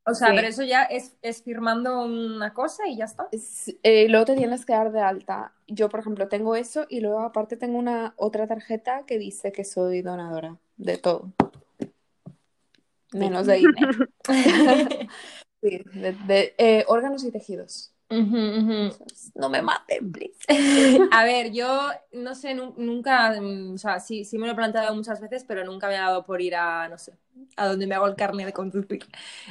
O 0.06 0.13
sea, 0.13 0.30
Sí. 0.30 0.36
pero 0.36 0.47
eso 0.47 0.63
ya 0.63 0.84
es, 0.84 1.15
es 1.21 1.43
firmando 1.43 2.04
una 2.04 2.54
cosa 2.54 2.88
y 2.88 2.97
ya 2.97 3.06
está. 3.06 3.27
es- 3.32 3.75
eh, 3.84 4.08
luego 4.10 4.25
te 4.25 4.36
tienes 4.36 4.65
que 4.65 4.73
dar 4.73 4.91
de 4.91 5.01
alta. 5.01 5.54
Yo, 5.67 5.89
por 5.89 5.99
ejemplo, 6.01 6.27
tengo 6.27 6.56
eso 6.56 6.86
y 6.89 6.99
luego 7.01 7.21
aparte 7.21 7.58
tengo 7.58 7.77
una 7.80 8.13
otra 8.17 8.47
tarjeta 8.47 9.06
que 9.06 9.17
dice 9.17 9.51
que 9.51 9.63
soy 9.63 10.01
donadora 10.01 10.58
de 10.77 10.97
todo. 10.97 11.32
Menos 13.13 13.47
de 13.47 13.56
dinero. 13.58 14.08
Sí, 15.62 15.84
de, 15.93 16.13
de, 16.13 16.56
eh, 16.58 16.86
órganos 16.88 17.23
y 17.23 17.32
tejidos. 17.32 17.93
Ujú, 18.12 18.38
ujú. 18.60 19.06
No 19.36 19.50
me 19.50 19.62
maten, 19.62 20.12
please. 20.12 20.36
A 21.12 21.24
ver, 21.24 21.52
yo 21.54 21.89
no 22.12 22.36
sé, 22.36 22.54
nu- 22.54 22.74
nunca, 22.78 23.39
mm, 23.39 23.74
o 23.76 23.78
sea, 23.78 24.00
sí, 24.00 24.26
sí 24.26 24.38
me 24.38 24.47
lo 24.47 24.54
he 24.54 24.56
planteado 24.56 24.93
muchas 24.93 25.21
veces, 25.21 25.45
pero 25.47 25.63
nunca 25.63 25.88
me 25.88 25.95
ha 25.95 26.02
dado 26.02 26.26
por 26.26 26.41
ir 26.41 26.56
a, 26.56 26.89
no 26.89 26.97
sé, 26.97 27.13
a 27.56 27.67
donde 27.67 27.88
me 27.88 27.95
hago 27.95 28.08
el 28.08 28.15
carnet 28.15 28.45
de 28.47 28.54
conducir 28.54 29.06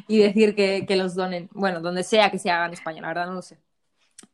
y 0.09 0.19
decir 0.19 0.55
que, 0.55 0.85
que 0.87 0.97
los 0.97 1.15
donen. 1.15 1.49
Bueno, 1.53 1.81
donde 1.81 2.03
sea 2.03 2.31
que 2.31 2.39
se 2.39 2.51
haga 2.51 2.67
en 2.67 2.75
España, 2.75 3.01
la 3.01 3.09
verdad 3.09 3.27
no 3.27 3.35
lo 3.35 3.43
sé. 3.43 3.59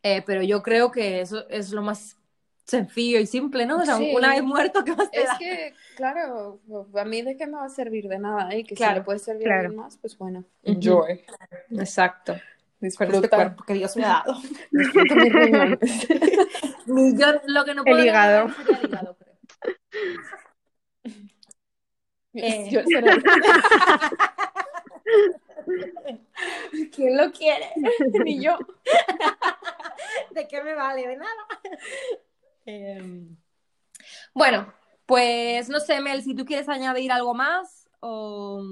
Eh, 0.03 0.23
pero 0.27 0.43
yo 0.43 0.63
creo 0.63 0.91
que 0.91 1.21
eso 1.21 1.49
es 1.49 1.73
lo 1.73 1.83
más 1.83 2.17
sencillo 2.65 3.21
y 3.21 3.27
simple, 3.27 3.65
¿no? 3.67 3.79
O 3.79 3.85
sea, 3.85 3.97
Sí. 3.97 4.13
una 4.13 4.31
vez 4.31 4.43
muerto, 4.43 4.85
¿qué 4.85 4.95
más 4.95 5.11
te 5.11 5.21
Es 5.21 5.27
da? 5.27 5.39
que, 5.39 5.75
claro, 5.95 6.61
a 6.95 7.05
mí 7.05 7.23
de 7.23 7.37
qué 7.37 7.47
me 7.47 7.55
va 7.59 7.67
a 7.67 7.69
servir 7.69 8.09
de 8.09 8.19
nada, 8.19 8.51
¿eh? 8.53 8.65
Que 8.65 8.75
si 8.75 8.83
Claro, 8.83 8.99
le 9.01 9.05
puede 9.05 9.19
servir 9.21 9.47
claro. 9.47 9.59
a 9.59 9.61
alguien 9.63 9.81
más, 9.81 9.97
pues 9.99 10.19
bueno, 10.19 10.45
enjoy. 10.65 11.25
Exacto. 11.71 12.37
Con 12.95 13.15
este 13.15 13.29
cuerpo 13.29 13.65
que 13.65 13.75
Dios 13.75 13.97
me 13.97 14.05
ha 14.05 14.23
dado. 14.25 14.41
mis 14.71 14.93
riñones. 15.33 16.09
Yo 16.87 17.27
lo 17.47 17.65
que 17.65 17.75
no 17.75 17.83
puedo 17.85 17.99
El 17.99 18.07
hígado. 18.07 18.49
negar 18.49 18.57
sería 18.57 18.79
el 18.79 18.85
hígado, 18.87 19.17
creo. 19.17 19.37
Eh. 22.35 22.69
Yo. 22.71 22.81
¿Quién 26.93 27.17
lo 27.17 27.33
quiere? 27.33 27.67
Ni 28.25 28.43
yo. 28.43 28.59
¿De 30.31 30.47
qué 30.47 30.63
me 30.63 30.75
vale? 30.75 31.07
De 31.07 31.17
nada. 31.17 31.33
Em, 32.67 33.37
bueno, 34.35 34.73
pues 35.07 35.69
no 35.69 35.81
sé, 35.81 36.01
Mel, 36.01 36.23
si 36.23 36.35
tú 36.35 36.45
quieres 36.45 36.69
añadir 36.69 37.13
algo 37.13 37.35
más 37.35 37.89
o, 38.01 38.63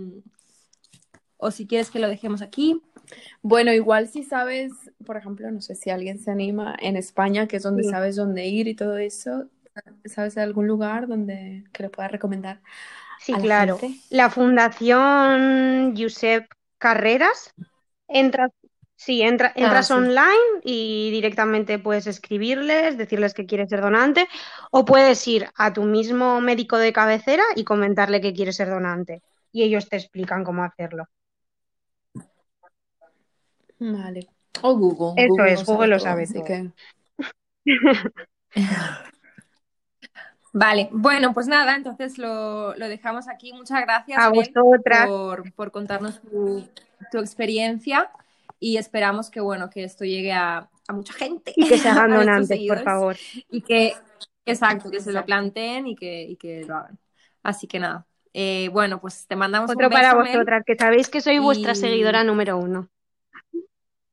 o 1.37 1.51
si 1.51 1.67
quieres 1.67 1.91
que 1.91 1.99
lo 1.99 2.09
dejemos 2.09 2.43
aquí. 2.43 2.81
Bueno, 3.43 3.73
igual 3.73 4.09
si 4.09 4.23
sabes, 4.25 4.73
por 5.07 5.17
ejemplo, 5.17 5.51
no 5.51 5.61
sé 5.61 5.75
si 5.75 5.91
alguien 5.91 6.19
se 6.19 6.31
anima 6.31 6.77
en 6.81 6.97
España, 6.97 7.47
que 7.49 7.57
es 7.57 7.63
donde 7.63 7.83
Sí. 7.83 7.85
sabes 7.85 8.17
dónde 8.17 8.47
ir 8.47 8.69
y 8.69 8.75
todo 8.75 8.97
eso, 8.99 9.49
¿sabes 10.07 10.35
de 10.35 10.43
algún 10.43 10.67
lugar 10.67 11.09
donde 11.09 11.65
que 11.73 11.83
le 11.85 11.91
puedas 11.91 12.13
recomendar 12.13 12.63
Sí, 13.17 13.37
a 13.37 13.39
la 13.39 13.47
claro. 13.47 13.83
gente? 13.87 14.01
La 14.11 14.31
Fundación 14.31 15.95
Josep 15.97 16.47
Carreras, 16.79 17.55
entras, 18.09 18.51
sí, 18.97 19.23
entra, 19.23 19.53
entras 19.57 19.91
sí. 19.91 19.93
online 19.93 20.61
y 20.65 21.11
directamente 21.13 21.79
puedes 21.79 22.07
escribirles, 22.07 22.99
decirles 22.99 23.35
que 23.35 23.47
quieres 23.47 23.71
ser 23.71 23.81
donante, 23.83 24.29
o 24.73 24.85
puedes 24.85 25.27
ir 25.29 25.49
a 25.57 25.73
tu 25.73 25.85
mismo 25.85 26.41
médico 26.41 26.79
de 26.79 26.93
cabecera 26.93 27.45
y 27.57 27.65
comentarle 27.65 28.21
que 28.21 28.35
quieres 28.35 28.57
ser 28.57 28.71
donante. 28.71 29.23
Y 29.53 29.63
ellos 29.65 29.89
te 29.89 29.97
explican 29.97 30.45
cómo 30.45 30.65
hacerlo. 30.65 31.07
Vale. 33.93 34.29
O 34.63 34.77
Google. 34.77 35.23
Eso 35.23 35.29
Google 35.35 35.53
es, 35.53 35.65
Google 35.67 35.89
lo 35.89 35.97
todo, 35.99 36.05
sabe 36.07 36.23
así 36.23 36.35
todo. 36.35 36.45
que 36.45 36.71
Vale, 40.57 40.89
bueno, 40.93 41.35
pues 41.35 41.49
nada, 41.49 41.75
entonces 41.75 42.17
lo, 42.17 42.75
lo 42.77 42.89
dejamos 42.89 43.27
aquí. 43.29 43.53
Muchas 43.53 43.81
gracias, 43.81 44.19
A 44.23 44.29
vosotras. 44.31 45.09
por, 45.09 45.53
por 45.55 45.73
contarnos 45.73 46.21
tu, 46.23 46.65
tu 47.11 47.19
experiencia 47.19 48.09
y 48.61 48.77
esperamos 48.77 49.31
que, 49.31 49.41
bueno, 49.41 49.69
que 49.69 49.83
esto 49.83 50.05
llegue 50.05 50.33
a, 50.33 50.71
a 50.87 50.93
mucha 50.93 51.13
gente. 51.13 51.53
Y 51.57 51.67
que 51.69 51.77
se 51.79 51.89
hagan 51.89 52.11
donantes, 52.15 52.61
por 52.69 52.83
favor. 52.85 53.17
Y 53.51 53.63
que, 53.63 53.95
exacto, 54.47 54.91
que 54.93 55.01
se 55.01 55.11
lo 55.13 55.25
planteen 55.25 55.89
y 55.89 55.97
que, 55.97 56.23
y 56.23 56.37
que 56.37 56.65
lo 56.65 56.77
hagan. 56.77 56.99
Así 57.43 57.67
que 57.67 57.81
nada. 57.81 58.07
Eh, 58.33 58.69
bueno, 58.73 59.01
pues 59.01 59.27
te 59.27 59.35
mandamos 59.35 59.71
Otro 59.71 59.89
un 59.89 59.91
beso, 59.91 60.03
para 60.03 60.15
vosotras, 60.15 60.63
que 60.65 60.77
sabéis 60.77 61.09
que 61.09 61.21
soy 61.21 61.41
vuestra 61.41 61.73
Y- 61.73 61.77
seguidora 61.77 62.23
número 62.23 62.57
uno. 62.59 62.89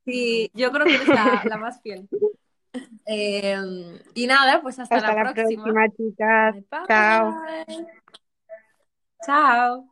Sí, 0.06 0.50
yo 0.54 0.72
creo 0.72 0.86
que 0.86 0.96
eres 0.96 1.08
la, 1.08 1.44
la 1.46 1.58
más 1.58 1.82
fiel. 1.82 2.08
Eh, 3.06 3.58
y 4.14 4.28
nada, 4.28 4.62
pues 4.62 4.80
hasta, 4.80 4.96
Hasta 4.96 5.14
la 5.14 5.34
próxima, 5.34 5.90
chicas. 5.90 6.54
bye. 6.54 6.88
Chao. 6.88 7.42
Chao. 9.26 9.90